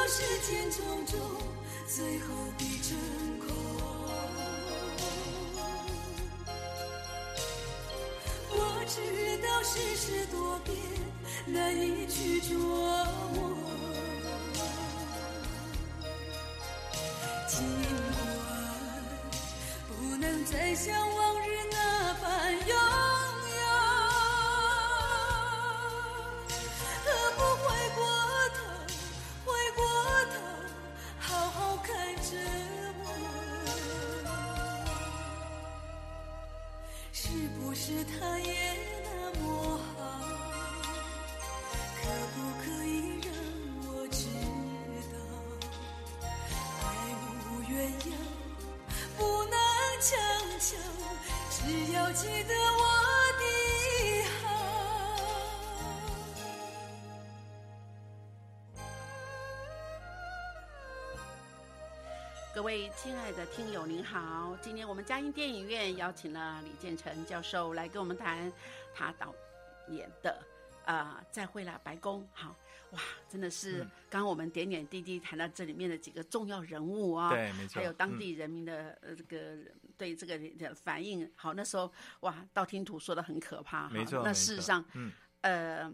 [0.00, 1.20] 知道世间种种，
[1.86, 2.96] 最后必成
[3.38, 3.48] 空。
[8.48, 8.96] 我知
[9.42, 10.74] 道世事多变，
[11.46, 13.58] 难以去琢磨。
[17.46, 17.58] 尽
[18.14, 18.18] 管
[19.86, 20.96] 不能再像
[62.80, 64.56] 位亲爱的听友，您好！
[64.62, 68.50] 今天我们嘉音电影院邀请了李建成教授来跟我们谈
[68.94, 69.34] 他导
[69.88, 70.42] 演的
[70.86, 72.22] 呃《再会了白宫》。
[72.32, 72.56] 好
[72.92, 79.58] 哇，真的是嗯刚刚我们点点滴滴谈到这里面的几个重要人物啊，对没错还有当地人民的、呃这个
[79.98, 81.30] 对这个的反应。
[81.36, 83.90] 好，那时候哇，道听途说的很可怕哈。
[83.92, 85.12] 没错，那事实上，嗯，
[85.42, 85.92] 呃，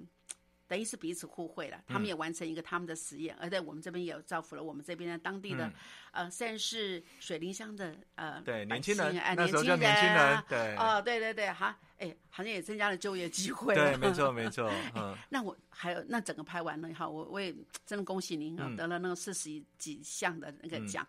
[0.68, 1.82] 等于是彼此互惠了。
[1.86, 5.72] 他嗯们也完成一个他们的实验，而在我们这边也有造福了我们这边的当地的、嗯
[6.12, 13.74] 呃，虽然是水林乡的呃对，年轻人那时候叫年年轻人啊，对，哦，对对对，哈，哎，好像也增加了就业机会。
[13.74, 17.54] 对，没错， 没错，嗯，那我还有那整个拍完了以后，我我也
[17.84, 21.06] 真的恭喜您啊，嗯得了那个四十几项的那个嗯奖。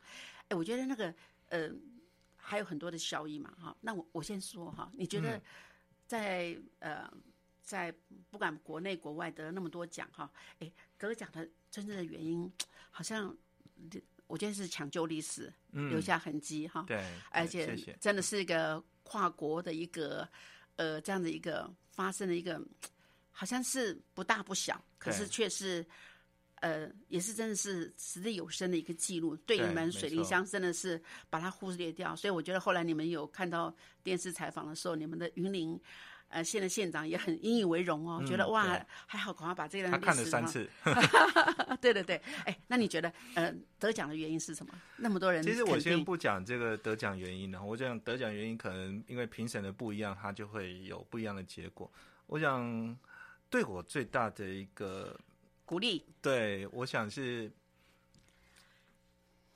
[0.49, 1.14] 哎、我觉得那个
[1.49, 1.70] 呃
[2.38, 3.76] 还有很多的效益嘛哈。
[3.82, 5.41] 那我我先说哈，你觉得嗯
[6.05, 7.12] 在、呃
[7.68, 7.93] 在
[8.32, 12.49] 不管国内国外得了那么多奖哈，哎，得奖的真正的原因
[12.89, 13.36] 好像
[14.28, 16.86] 我觉得是抢救历史，嗯留下痕迹哈。
[16.88, 20.26] 对，而且真的是一个跨国的一个
[20.78, 22.65] 呃这样的一个发生的一个，
[23.32, 25.86] 好像是不大不小，可是对却是。
[26.59, 30.99] 呃，也是真的是实力有声的一个记录，对对你们水灵乡真的是
[31.30, 35.80] 把它忽略掉，所以我觉得后来你们有看到电视采访的时候，你们的云林
[36.30, 40.69] 呃县的县长也很引以为荣哦，嗯觉得哇对还好，赶快把这段他看了三次。
[41.80, 44.73] 对对对，哎，那你觉得呃得奖的原因是什么？
[44.97, 51.91] 那么多人其实我先不讲这个得奖原因呢，我讲得奖原因可能因为评审的不一样，它就会有不一样的结果。
[52.25, 52.97] 我想
[53.49, 55.17] 对我最大的一个
[55.65, 57.51] 鼓励，对，我想是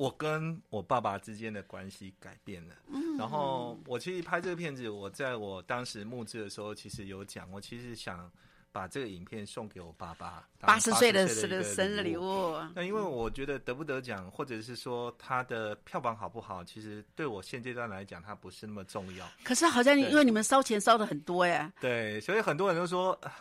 [0.01, 2.73] 我跟我爸爸之间的关系改变了。
[2.87, 8.31] 嗯，然后我其实拍这个片子，我在我当时录制的时候，其实有讲，我其实想
[8.71, 12.17] 把这个影片送给我爸爸，八十岁的生生生日礼。
[12.17, 19.29] 物，那因为我觉得得不得奖，或者是说他的票房好不好，其实对我现阶段来讲，它不是那么重要。
[19.43, 23.31] 可是好像因为你们烧钱烧的很多耶，对，所以很多人都说，啊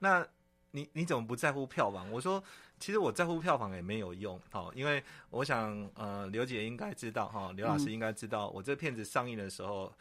[0.00, 0.26] 那
[0.72, 2.10] 你你怎么不在乎票房？
[2.10, 2.42] 我说，
[2.78, 9.92] 其实我在乎票房也没有用哦，因为我想，呃，刘姐应该知道哈，刘老师应该知道，我这片子上映的时候，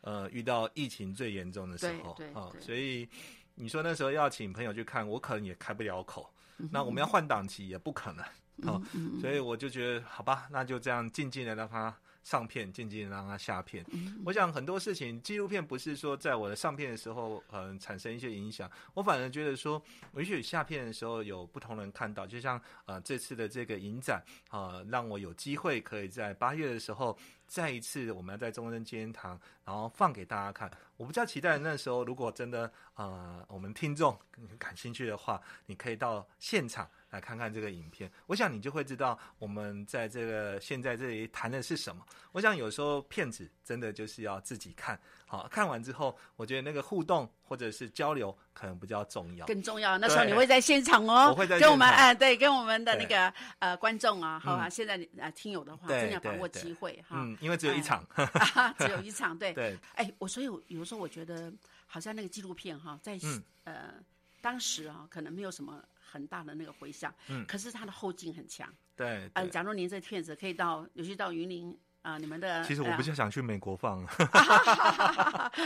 [0.00, 3.08] 呃，遇到疫情最严重的时候对对哦，所以
[3.54, 6.28] 你说那时候要请朋友去看，我可能也开不了口。
[6.58, 8.24] 嗯那我们要换档期也不可能
[8.68, 8.80] 哦，
[9.20, 13.84] 所以我就觉得好吧，那就这样静静的让它上片，静静的让它下片。
[14.24, 19.82] 我想很多事情，纪录片不是说在我的上片的时候，嗯、产生一些影响，我反而觉得说，
[20.16, 27.18] 也许下片的时候有不同人看到，就像呃这次的这个影展啊、呃让我有机会可以在八月的时候。
[27.46, 30.70] 再一次，我们要在中正纪念堂，然后放给大家看。
[30.96, 34.18] 我比较期待那时候，如果真的呃，我们听众
[34.58, 38.10] 感兴趣的话，你可以到现场来看看这个影片。
[38.26, 42.04] 我想你就会知道我们在这个现在这里谈的是什么。
[42.30, 44.98] 我想有时候片子真的就是要自己看，
[45.38, 49.46] 好看完之后，我觉得那个互动或者是交流可能比较重要。
[49.46, 49.96] 更重要。
[49.96, 54.70] 那时候你会在现场哦，我会在跟我们哎，对，跟我们的那对个呃观众啊，好吧，嗯。
[54.70, 57.16] 现在你呃听友的话，对真的要把握对机会哈。
[57.18, 61.50] 嗯，因为只有一场，啊， 只有一场，对，对，哎，我所以我有时候我觉得，
[61.86, 63.42] 好像那个纪录片哈，在、嗯。
[63.64, 63.94] 呃
[64.42, 67.46] 当时啊，可能没有什么很大的那个回响，嗯。
[67.46, 68.68] 可是它的后劲很强。
[68.96, 74.04] 对呃，假如您这片子可以到，尤其到云林啊、你们的，其实我不是想去美国放，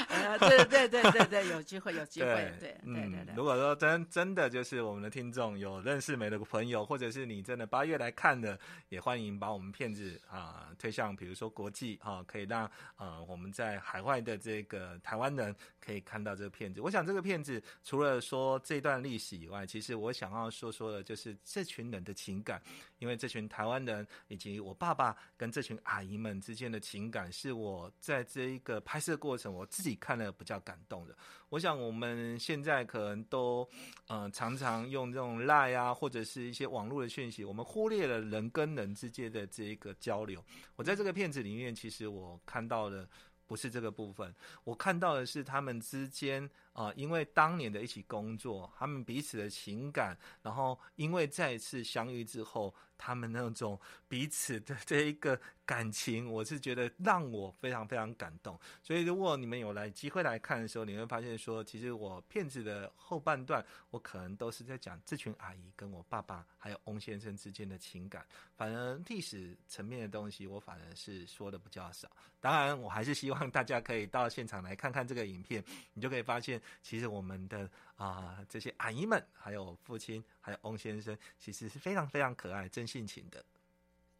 [0.09, 8.59] 呃，对对对对对，有机会有机会，对对对嗯，对如果说真真的就是我们的听众有认识美的朋友，或者是你真的八月来看的，
[8.91, 16.83] 也欢迎把我们片子啊、推向比如说国际啊、可以让呃我们在海外的这个台湾人可以看到这个片子。
[16.83, 22.61] 我想这个片子除了说这段历史以外，其实我想要说说的就是这群人的情感，
[22.99, 31.17] 因为这群台湾人以及我爸爸跟这群阿姨们们之间的情感，是我在这一个拍摄过程我自己看了比较感动的。
[31.51, 33.69] 我想我们现在可能都，
[34.09, 40.45] 呃，常常用这种赖啊，或者是一些网络的讯息，我们忽略了人跟人之间的这一个交流。
[40.75, 43.09] 我在这个片子里面，其实我看到的
[43.47, 58.61] 不是这个部分，我看到的是他们之间啊、因为当年的一起工作，他们彼此的情感，然后因为再一次相遇之后，他们那种彼此的这一个感情，我是觉得让我非常非常感动。
[58.83, 68.27] 所以，如果你们有来机会来看的时候，你会发现说，其实我片子的后半段，我可能都是在讲这群阿姨跟我爸爸还有翁先生之间的情感。
[68.55, 72.07] 反而历史层面的东西，我反而是说的比较少。
[72.39, 75.63] 当然，我还是希望大家可以到现场来看看这个影片，
[75.95, 83.45] 你就可以发现，其实我们的啊、这些阿姨们，还有父亲，还有翁先生，其实是非常非常可爱、真性情的。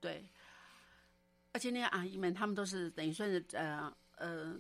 [0.01, 0.25] 对，
[1.53, 4.57] 而且那个阿姨们，他们都是等于算是呃呃，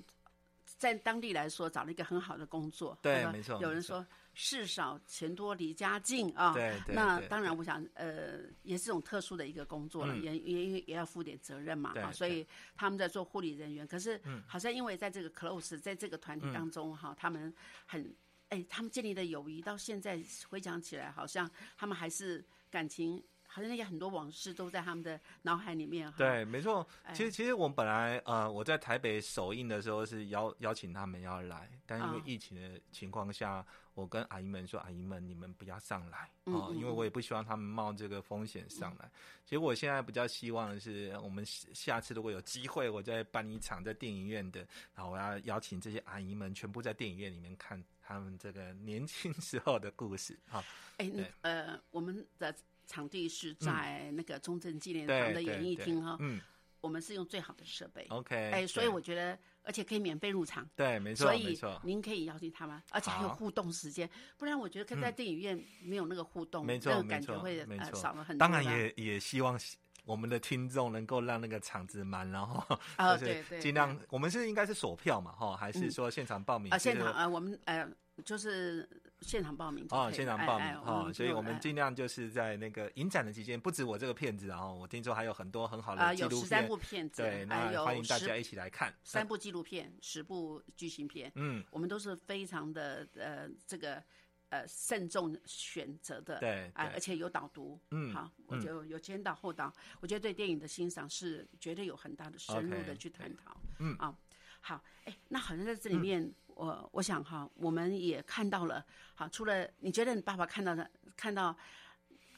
[0.65, 2.99] 在当地来说找了一个很好的工作。
[3.03, 4.05] 对没错有人说
[4.37, 6.53] 事少钱多离家近啊。
[6.53, 12.13] 对那当然，我想呃，也是一种特殊的一个工作了，嗯也也也也要负点责任嘛对啊。
[12.13, 17.53] 所以他们在做护理人员，可是嗯好像因为在这个 close 在这个团体当中哈，他们
[17.87, 18.15] 很。
[18.49, 26.15] 哎，他们建立的友谊到现在回想起来，好像他们还是感情，好像那些很多往事都在他们的脑海里面哈。
[26.17, 26.87] 对，没错。
[27.03, 33.67] 哎其实，其实我们本来呃，我在台北首映的时候是邀邀请他们要来，但因为啊疫情的情况下，
[33.97, 39.11] 我跟阿姨们说：“阿姨们，你们不要上来哦，嗯嗯因为我也不希望他们冒这个风险上来。
[39.45, 44.61] 其实我现在比较希望的是，我们下下次如果有机会，我再办一场在电影院的，
[44.95, 50.63] 然后我要邀请这些阿姨们全部在电影院里面看他们这个年轻时候的故事啊。
[50.99, 52.55] 哎，呃，我们的
[52.87, 56.39] 场地是在那个中正纪念堂的演艺厅哈，嗯
[56.83, 58.07] 我们是用最好的设备。
[58.11, 59.37] ，OK，哎，所以我觉得
[59.67, 60.67] 而且可以免费入场。
[60.75, 64.09] 对，没错所以没错，您可以邀请他们，而且还有互动时间，
[64.39, 68.39] 不然我觉得可在电影院没有那个互动，没那个错感觉会呃少了很多。
[68.39, 69.61] 当然也也希望
[70.05, 76.73] 我们的听众能够让那个场子满，然后啊 就是尽量，我们是应该是锁票嘛，哈，还是说现场报名？
[76.73, 77.87] 啊，现场啊，我们呃
[78.25, 78.89] 就是
[79.21, 88.95] 现场报名就哦，现场报名哎哎哈，所以我们尽量就是在那个影展的期间，不止我这个片子，然后我听说还有很多很好啊的纪录有十三，部片子，对，哎那有欢迎大家一起来看。
[89.03, 94.03] 三部纪录片，十部剧情片，嗯，我们都是非常的呃这个
[94.51, 96.95] 呃慎重选择的，对啊，对。
[96.95, 98.61] 而且有导读，嗯好，我嗯。
[98.61, 103.97] 就有前导后导，我觉得对电影的欣赏是绝对有很大的深入的去探讨，嗯。
[103.99, 104.15] 啊，
[104.61, 108.85] 好，哎，那好像在这里面，我我想哈，我们也看到了，
[109.15, 111.57] 好，除了你觉得你爸爸看到的看到。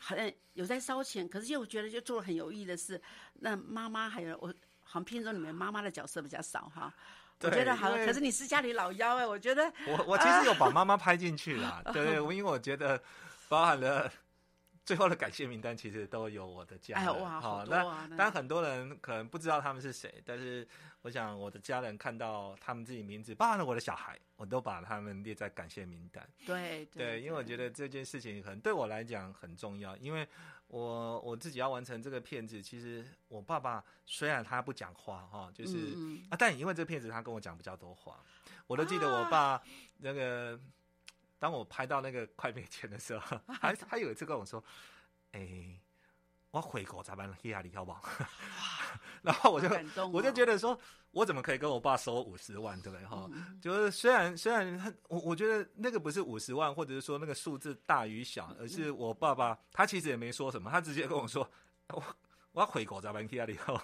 [0.01, 3.03] 好像有在烧钱，可是又觉得就做了很有意义的事。
[3.41, 4.47] 那妈妈还有我，
[4.85, 6.95] 好像片中里面妈妈的角色比较少哈。
[7.41, 13.03] 我觉得好，可是你是家里老幺哎，我觉得我我其实有把妈妈拍进去啦，对对，因为我觉得
[13.49, 14.09] 包含了
[14.85, 17.05] 最后的感谢名单，其实都有我的家人。
[17.05, 20.65] 哎哇好那当然很多人可能不知道他们是谁，但是
[21.03, 26.29] 我想我的家人看到他们自己名字，包含了我的小孩，我都把他们列在感谢名单。
[26.45, 30.27] 对对，因为我觉得这件事情可能对我来讲很重要，因为
[30.67, 38.23] 我我自己要完成这个片子，其实我爸爸虽然他不讲话哈，就是、嗯啊，但因为这个片子他跟我讲比较多话，
[38.67, 39.63] 我都记得我爸
[39.99, 40.61] 那个，
[41.39, 44.63] 当我拍到那个快没钱的时候， 还他有一次跟我说，
[45.33, 45.81] 哎、
[46.51, 47.31] 我回国咋办？
[47.43, 48.03] 去哪里好不好？
[49.23, 49.69] 然后我就
[50.13, 50.79] 我就觉得说，
[51.11, 53.07] 我怎么可以跟我爸收五十万，对不对？
[53.07, 61.49] 哈、嗯就是虽然虽然他我我觉得那个不是五十万，或者是说那个数字大与小，而是我爸爸他其实也没说什么，他直接跟我说，
[61.89, 62.03] 我
[62.53, 63.29] 我要回国咋办？
[63.29, 63.79] 去哪里好？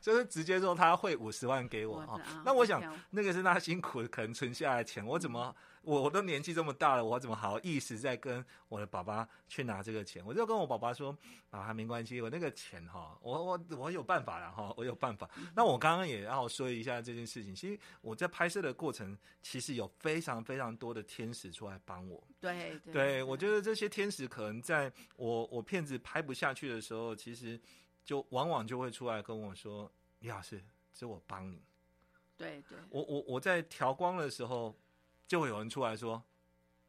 [0.00, 2.18] 就是直接说他汇五十万给我啊。
[2.44, 10.24] 那我想那个是他辛苦可能存下来的钱，我怎么我我都年纪这么大了，我怎么好意思再跟我的爸爸去拿这个钱？
[10.24, 11.16] 我就跟我爸爸说
[11.50, 15.28] 啊，没关系，我那个钱哈，我我我有办法了哈，我有办法。
[15.54, 22.22] 那我刚刚也要说一下这件事情，其实我在拍摄的过程，其实有非常非常多的天使出来帮我。
[22.40, 27.60] 对对对，我觉得这些天使可能在我我片子拍不下去的时候，其实
[28.04, 30.62] 就往往就会出来跟我说：“李老师，
[30.94, 31.60] 这我帮你。
[32.36, 34.74] 对对，我”我我在调光的时候，
[35.32, 36.22] 就会有人出来说：“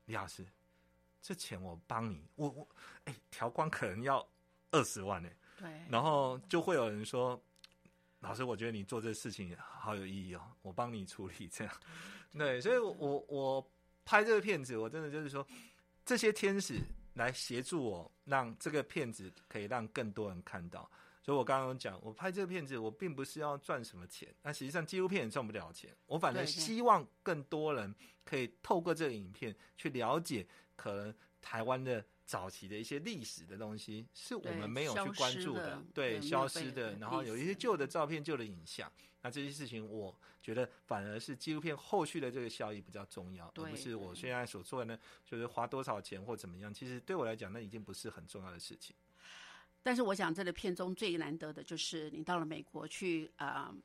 [0.03, 0.45] 李老师，
[1.21, 2.27] 这钱我帮你。
[2.35, 2.67] 我我
[3.05, 4.27] 哎，调光可能要
[4.71, 5.29] 二十万呢。
[5.57, 7.41] 对，然后就会有人说
[8.19, 11.73] ：“老师，我觉得你做这事情好有意义哦，我帮你处理这样。”
[12.37, 13.71] 对，所以我，我我
[14.03, 15.47] 拍这个片子，我真的就是说，
[16.03, 16.81] 这些天使
[17.13, 20.91] 来协助我，让这个片子可以让更多人看到。
[21.23, 25.89] 所以我刚刚讲，我拍这个片子，我并不是要赚什么钱，那实际上纪录片也赚不了钱。
[26.05, 27.95] 我反正对对希望更多人
[28.25, 30.45] 可以透过这个影片去了解，
[30.75, 46.73] 可能台湾的早期的一些历史的东西，是我们没有去关注的对，消失的，然后有一些旧的照片、旧的影像，那这些事情，我觉得反而是纪录片后续的这个效益比较重要，而不是我现在所做的呢，就是花多少钱或怎么样。
[46.73, 48.93] 其实对我来讲，那已经不是很重要的事情。
[49.83, 53.75] 但是我想，这个片中最难得的就是你到了美国去啊、呃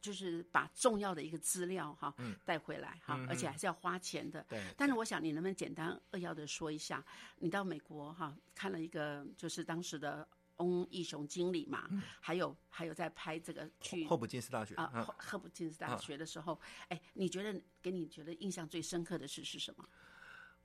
[0.00, 4.40] 就是把重要的一个资料哈、嗯带回来哈、嗯而且还是要花钱的。
[4.48, 7.04] 对，但是我想，你能不能简单扼要的说一下，
[7.38, 19.88] 你到美国哈、看了一个就是当时的翁义雄经理嘛，还有还有在拍这个去嗯霍普金斯大学啊赫普金斯大学的时候，哎、你觉得给你觉得印象最深刻的事是什么？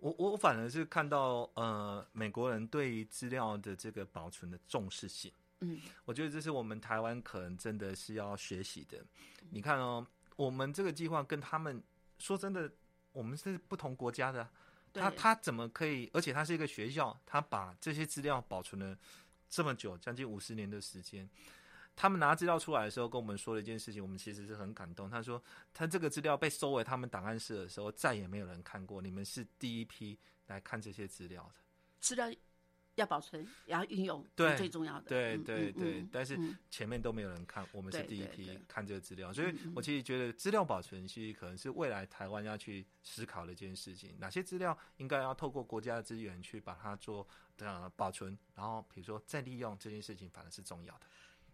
[0.02, 8.98] 我我反而是看到呃美国人对于资料的这个保存的重视性，嗯，我觉得这是我们台湾可能真的是要学习的。
[9.52, 11.82] 你看哦，我们这个计划跟他们
[12.18, 12.70] 说真的，
[13.12, 14.50] 我们是不同国家的啊，
[14.94, 16.10] 他他怎么可以？
[16.14, 18.98] 而且他是一个学校，他把这些资料保存了
[19.50, 21.30] 这么久，将近五十年的时间。
[21.96, 25.10] 他们拿资料出来的时候，跟我们说了一件事情，我们其实是很感动。
[25.10, 25.42] 他说，
[25.74, 30.18] 他这个资料被收为他们档案室的时候，再也没有人看过，你们是第一批
[30.48, 31.62] 来看这些资料的。
[32.00, 32.32] 资料
[32.96, 35.10] 要保存，也要运用，对是最重要的。
[35.10, 47.26] 对嗯对对，但是嗯前面都没有人看，我们是第一批看这个资料，所以我其实觉得资料保存其实可能是未来台湾要去思考的一件事情，哪些资料应该要透过国家的资源去把它做
[47.60, 51.06] 呃保存，然后比如说再利用这件事情反而是重要的。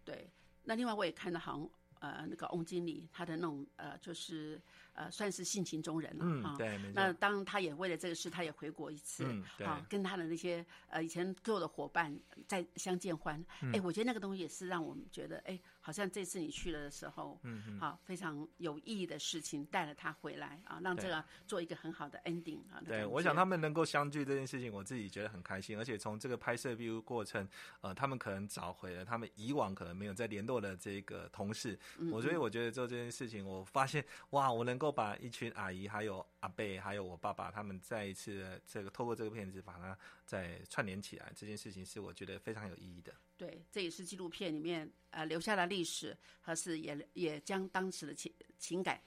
[0.08, 0.30] 对，
[0.64, 4.58] 那另外我也看到好像呃那个翁经理他的那种呃就是
[4.98, 6.54] 呃算是性情中人了啊。
[6.54, 13.42] 嗯对没错那当他也为了这个事，他也回国一次，嗯对啊，跟他的那些呃以前做的伙伴再相见欢。
[13.62, 22.82] 嗯哎、我觉得那个东西也是让我们觉得，哎，好像这次你去了的时候，嗯嗯好非常有意义的事情，带了他回来啊，让这个做一个很好的 ending 啊。
[22.84, 25.78] 对，我想他们能够相聚这件事情，我自己觉得很开心。
[25.78, 27.48] 而且从这个拍摄 view 过程，
[27.82, 31.78] 呃，他们可能找回了他们以往可能没有在联络的这个同事。
[31.98, 43.12] 嗯我所以我觉得做这件事情，我发现哇，我能够把一群阿姨、还有阿贝、还有我爸爸他们再一次这个透过这个片子把它再串联起来，这件事情是我觉得非常有意义的。
[43.36, 49.00] 对，这也是纪录片里面呃留下了历史，还是也也将当时的情情感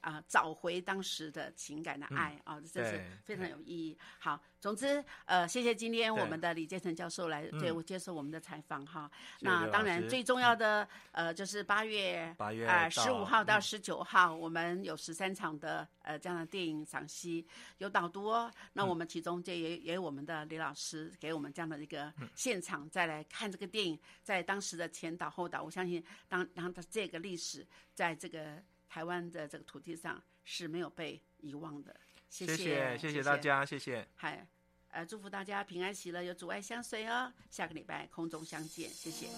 [0.00, 3.96] 啊、找回当时的情感的爱啊、这是非常有意义。
[4.18, 9.10] 好，总之呃，谢谢今天我们的李建成教授来嗯对我接受我们的采访哈。
[9.40, 17.46] 那当然最重要的呃就是八月八月啊十五号到嗯十九号，我们有十三场的呃这样的电影赏析，
[17.78, 18.50] 有导读哦。
[18.72, 31.94] 那嗯我们其中就也也有我们的李老师给我们这样的一个嗯现场，再来看这个电影，在当时的前导后导，我相信当当的这个历史在这个台湾的这个土地上是没有被遗忘的。
[32.28, 33.36] 谢谢谢谢谢大。
[33.38, 34.06] 家，谢谢。
[34.16, 34.46] 嗨，
[34.88, 37.32] 呃，祝福大家平安喜乐，有阻碍相随哦。
[37.50, 39.28] 下个礼拜空中相见，谢谢。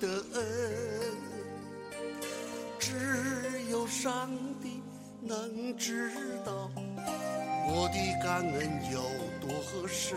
[0.00, 0.44] 的恩
[2.78, 4.30] 只有上
[4.62, 4.80] 帝
[5.20, 6.10] 能知
[6.44, 6.70] 道
[7.68, 9.02] 我的感恩有
[9.40, 10.16] 多深。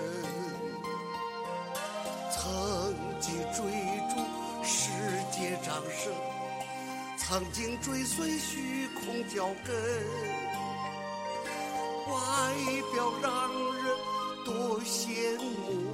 [2.31, 3.63] 曾经追
[4.13, 4.91] 逐世
[5.31, 6.13] 界掌声
[7.17, 9.75] 曾经追随虚空脚跟
[12.07, 12.53] 外
[12.93, 13.49] 表让
[13.83, 13.95] 人
[14.45, 15.90] 多羡慕。